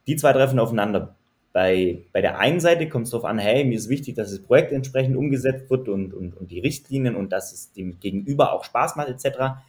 [0.07, 1.15] die zwei treffen aufeinander.
[1.53, 4.41] Bei, bei der einen Seite kommt es darauf an, hey, mir ist wichtig, dass das
[4.41, 8.65] Projekt entsprechend umgesetzt wird und, und, und die Richtlinien und dass es dem Gegenüber auch
[8.65, 9.61] Spaß macht, etc.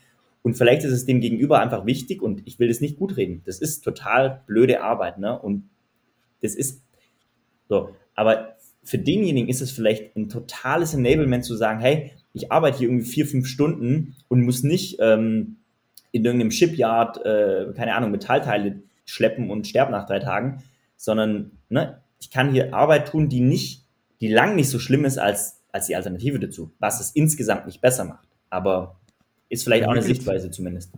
[0.46, 3.42] Und vielleicht ist es dem Gegenüber einfach wichtig und ich will das nicht gut reden.
[3.46, 5.36] Das ist total blöde Arbeit, ne?
[5.36, 5.68] Und
[6.40, 6.84] das ist
[7.68, 7.96] so.
[8.14, 12.86] Aber für denjenigen ist es vielleicht ein totales Enablement zu sagen, hey, ich arbeite hier
[12.86, 15.56] irgendwie vier, fünf Stunden und muss nicht ähm,
[16.12, 20.62] in irgendeinem Shipyard, äh, keine Ahnung, Metallteile schleppen und sterbe nach drei Tagen,
[20.96, 23.84] sondern ne, ich kann hier Arbeit tun, die nicht,
[24.20, 27.80] die lang nicht so schlimm ist als, als die Alternative dazu, was es insgesamt nicht
[27.80, 28.28] besser macht.
[28.48, 29.00] Aber
[29.48, 30.92] Ist vielleicht auch eine Sichtweise zumindest.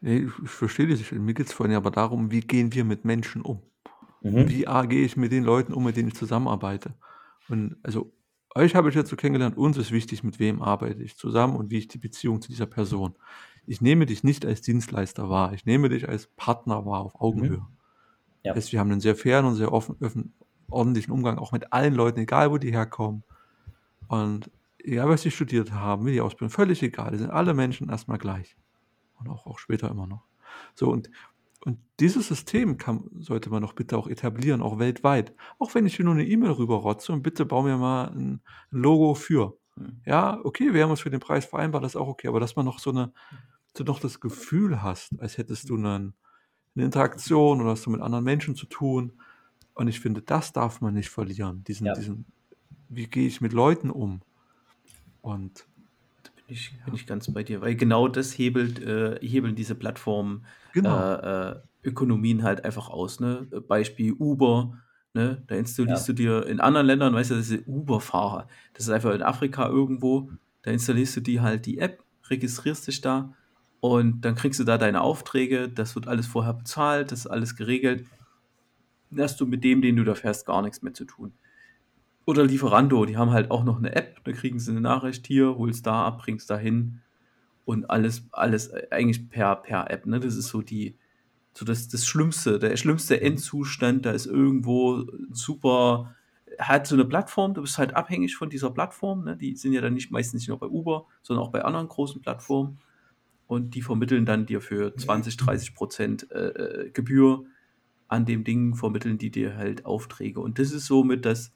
[0.00, 1.12] nee, ich, ich verstehe dich.
[1.12, 3.62] Mir geht es vorhin aber darum, wie gehen wir mit Menschen um?
[4.22, 4.48] Mhm.
[4.48, 6.94] Wie ah, gehe ich mit den Leuten um, mit denen ich zusammenarbeite?
[7.48, 8.12] Und also
[8.54, 11.70] euch habe ich jetzt so kennengelernt, uns ist wichtig, mit wem arbeite ich zusammen und
[11.70, 13.14] wie ich die Beziehung zu dieser Person.
[13.66, 17.58] Ich nehme dich nicht als Dienstleister wahr, ich nehme dich als Partner wahr auf Augenhöhe.
[17.58, 17.66] Mhm.
[18.44, 18.54] Ja.
[18.54, 20.34] Das heißt, wir haben einen sehr fairen und sehr offen, offen,
[20.68, 23.22] ordentlichen Umgang auch mit allen Leuten, egal wo die herkommen.
[24.08, 24.50] Und
[24.84, 27.12] egal, was sie studiert haben, wie die Ausbildung, völlig egal.
[27.12, 28.56] Die sind alle Menschen erstmal gleich.
[29.18, 30.24] Und auch, auch später immer noch.
[30.74, 31.10] So, und,
[31.64, 35.34] und dieses System kann, sollte man doch bitte auch etablieren, auch weltweit.
[35.58, 38.40] Auch wenn ich hier nur eine E-Mail rüberrotze und bitte bau mir mal ein,
[38.72, 39.56] ein Logo für.
[39.76, 40.00] Hm.
[40.04, 42.56] Ja, okay, wir haben uns für den Preis vereinbart, das ist auch okay, aber dass
[42.56, 43.12] man noch so eine,
[43.74, 46.14] du noch das Gefühl hast, als hättest du einen,
[46.74, 49.12] eine Interaktion oder hast du mit anderen Menschen zu tun.
[49.74, 51.64] Und ich finde, das darf man nicht verlieren.
[51.64, 51.94] Diesen, Ja.
[51.94, 52.26] diesen,
[52.88, 54.20] wie gehe ich mit Leuten um?
[55.22, 55.64] Und
[56.46, 60.44] Bin ich, bin ich ganz bei dir, weil genau das hebelt, äh, hebeln diese Plattformen
[60.72, 63.20] genau, äh, äh, Ökonomien halt einfach aus.
[63.20, 63.46] Ne?
[63.68, 64.78] Beispiel Uber,
[65.14, 65.42] ne?
[65.46, 68.48] da installierst du dir in anderen Ländern, weißt du, das ist Uber-Fahrer.
[68.74, 70.30] Das ist einfach in Afrika irgendwo,
[70.62, 73.32] da installierst du dir halt die App, registrierst dich da
[73.80, 77.56] und dann kriegst du da deine Aufträge, das wird alles vorher bezahlt, das ist alles
[77.56, 78.06] geregelt.
[79.10, 81.32] Dann hast du mit dem, den du da fährst, gar nichts mehr zu tun.
[82.24, 85.56] Oder Lieferando, die haben halt auch noch eine App, da kriegen sie eine Nachricht hier,
[85.56, 87.00] holst da ab, bringst da hin
[87.64, 90.20] und alles, alles eigentlich per, per App, ne?
[90.20, 90.96] Das ist so die,
[91.52, 96.14] so das, das Schlimmste, der schlimmste Endzustand, da ist irgendwo super,
[96.60, 99.36] halt so eine Plattform, du bist halt abhängig von dieser Plattform, ne?
[99.36, 102.20] Die sind ja dann nicht meistens nicht nur bei Uber, sondern auch bei anderen großen
[102.22, 102.78] Plattformen
[103.48, 107.44] und die vermitteln dann dir für 20, 30 Prozent äh, äh, Gebühr
[108.06, 111.52] an dem Ding, vermitteln die dir halt Aufträge und das ist so mit das,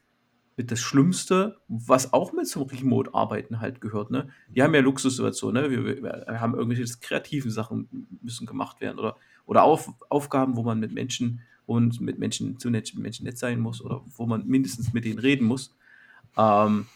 [0.56, 4.10] mit das Schlimmste, was auch mit zum Remote-Arbeiten halt gehört.
[4.10, 4.28] Ne?
[4.48, 5.70] Die haben ja Luxussituationen, ne?
[5.70, 10.62] wir, wir, wir haben irgendwelche kreativen Sachen müssen gemacht werden oder, oder Auf, Aufgaben, wo
[10.62, 14.46] man mit Menschen und mit Menschen zu Menschen, Menschen nett sein muss oder wo man
[14.46, 15.76] mindestens mit denen reden muss.
[16.38, 16.86] Ähm,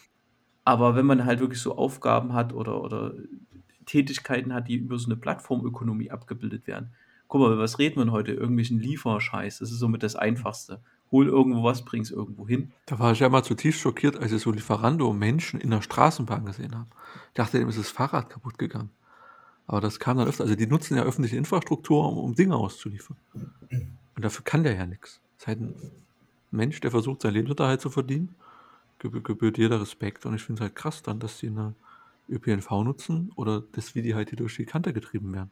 [0.63, 3.13] aber wenn man halt wirklich so Aufgaben hat oder, oder
[3.85, 6.93] Tätigkeiten hat, die über so eine Plattformökonomie abgebildet werden.
[7.27, 8.31] Guck mal, was reden wir heute?
[8.33, 9.59] Irgendwelchen Lieferscheiß.
[9.59, 10.81] Das ist somit das Einfachste.
[11.11, 12.71] Hol irgendwo was, bring's irgendwo hin.
[12.85, 16.45] da war ich ja mal zutiefst schockiert, als ich so Lieferando Menschen in der Straßenbahn
[16.45, 16.87] gesehen habe.
[17.29, 18.89] Ich dachte, dem ist das Fahrrad kaputt gegangen.
[19.67, 20.43] Aber das kam dann öfter.
[20.43, 23.17] Also die nutzen ja öffentliche Infrastruktur, um, um Dinge auszuliefern.
[24.15, 25.21] Und dafür kann der ja nichts.
[25.35, 25.75] Das ist halt ein
[26.51, 28.35] Mensch, der versucht, seinen Lebensunterhalt zu verdienen.
[28.99, 30.25] Geb gebührt jeder Respekt.
[30.25, 31.73] Und ich finde es halt krass dann, dass die eine
[32.29, 35.51] ÖPNV nutzen oder das, wie die halt hier durch die Kante getrieben werden.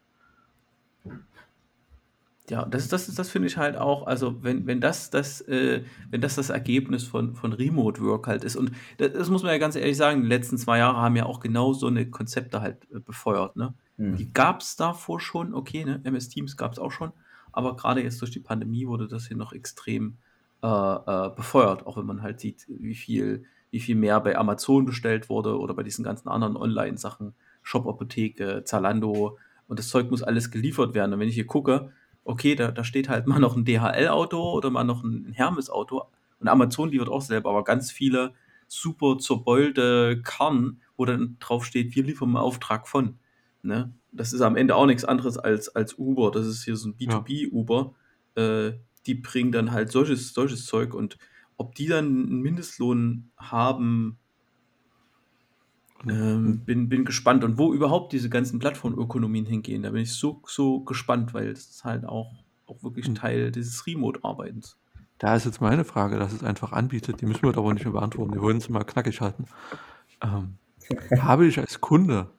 [2.50, 6.20] Ja, das, das, das finde ich halt auch, also wenn, wenn das das, äh, wenn
[6.20, 9.60] das das Ergebnis von, von Remote Work halt ist, und das, das muss man ja
[9.60, 12.88] ganz ehrlich sagen, die letzten zwei Jahre haben ja auch genau so eine Konzepte halt
[12.92, 13.76] äh, befeuert, ne?
[13.98, 14.16] Mhm.
[14.16, 16.02] Die gab es davor schon, okay, ne?
[16.04, 17.12] MS Teams gab es auch schon,
[17.52, 20.18] aber gerade jetzt durch die Pandemie wurde das hier noch extrem
[20.64, 24.86] äh, äh, befeuert, auch wenn man halt sieht, wie viel, wie viel mehr bei Amazon
[24.86, 29.38] bestellt wurde oder bei diesen ganzen anderen Online-Sachen, Shop-Apotheke, Zalando
[29.68, 31.14] und das Zeug muss alles geliefert werden.
[31.14, 31.92] Und wenn ich hier gucke,
[32.30, 36.04] okay, da, da steht halt mal noch ein DHL-Auto oder mal noch ein Hermes-Auto
[36.40, 38.34] und Amazon liefert auch selber, aber ganz viele
[38.68, 43.20] super zerbeulte Karren, wo dann drauf steht, wir liefern einen Auftrag von.
[43.62, 43.94] Ne?
[44.12, 46.32] Das ist am Ende auch nichts anderes als, als Uber.
[46.32, 47.96] Das ist hier so ein B2B-Uber.
[48.36, 48.74] Äh,
[49.06, 51.18] die bringen dann halt solches, solches Zeug und
[51.58, 54.20] ob die dann einen Mindestlohn haben,
[56.08, 57.44] ähm, bin, bin gespannt.
[57.44, 61.66] Und wo überhaupt diese ganzen Plattformökonomien hingehen, da bin ich so, so gespannt, weil das
[61.70, 62.32] ist halt auch,
[62.68, 63.16] auch wirklich Mhm.
[63.16, 64.78] Teil dieses Remote-Arbeitens.
[65.18, 67.20] Da ist jetzt meine Frage, dass es einfach anbietet.
[67.20, 68.34] Die müssen wir aber nicht mehr beantworten.
[68.34, 69.46] Wir wollen es mal knackig halten.
[70.22, 70.58] Ähm,
[71.22, 72.30] habe ich als Kunde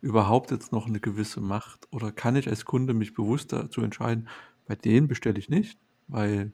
[0.00, 4.28] überhaupt jetzt noch eine gewisse Macht oder kann ich als Kunde mich bewusst dazu entscheiden,
[4.66, 5.78] bei denen bestelle ich nicht,
[6.08, 6.52] weil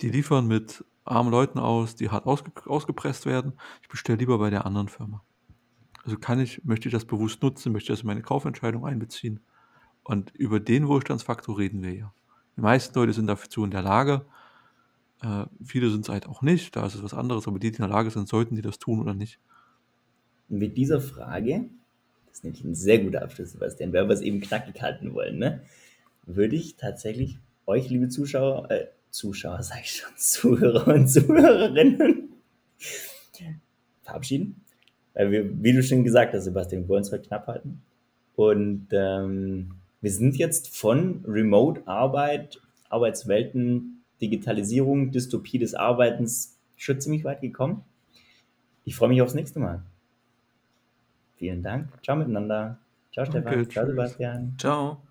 [0.00, 3.54] die liefern mit armen Leuten aus, die hart ausge ausgepresst werden.
[3.82, 5.22] Ich bestelle lieber bei der anderen Firma.
[6.04, 9.40] Also kann ich, möchte ich das bewusst nutzen, möchte ich das in meine Kaufentscheidung einbeziehen.
[10.02, 12.14] Und über den Wohlstandsfaktor reden wir ja.
[12.56, 14.24] Die meisten Leute sind dazu in der Lage,
[15.22, 17.76] äh, viele sind es halt auch nicht, da ist es was anderes, aber die, die
[17.76, 19.38] in der Lage sind, sollten die das tun oder nicht.
[20.48, 21.66] Mit dieser Frage,
[22.26, 25.38] das ist nämlich ein sehr guter Abschluss, Sebastian, wenn wir es eben knackig halten wollen,
[25.38, 25.62] ne,
[26.24, 32.30] würde ich tatsächlich euch, liebe Zuschauer, äh, Zuschauer, sag ich schon, Zuhörer und Zuhörerinnen,
[34.02, 34.59] verabschieden.
[35.14, 37.82] Weil wir, wie du schon gesagt hast, Sebastian, wir wollen es heute knapp halten.
[38.36, 47.40] Und ähm, wir sind jetzt von Remote-Arbeit, Arbeitswelten, Digitalisierung, Dystopie des Arbeitens schon ziemlich weit
[47.40, 47.84] gekommen.
[48.84, 49.82] Ich freue mich aufs nächste Mal.
[51.36, 51.88] Vielen Dank.
[52.02, 52.78] Ciao miteinander.
[53.12, 53.44] Ciao, Stefan.
[53.52, 53.86] Danke, Ciao.
[53.86, 54.54] Sebastian.
[54.58, 55.02] Ciao.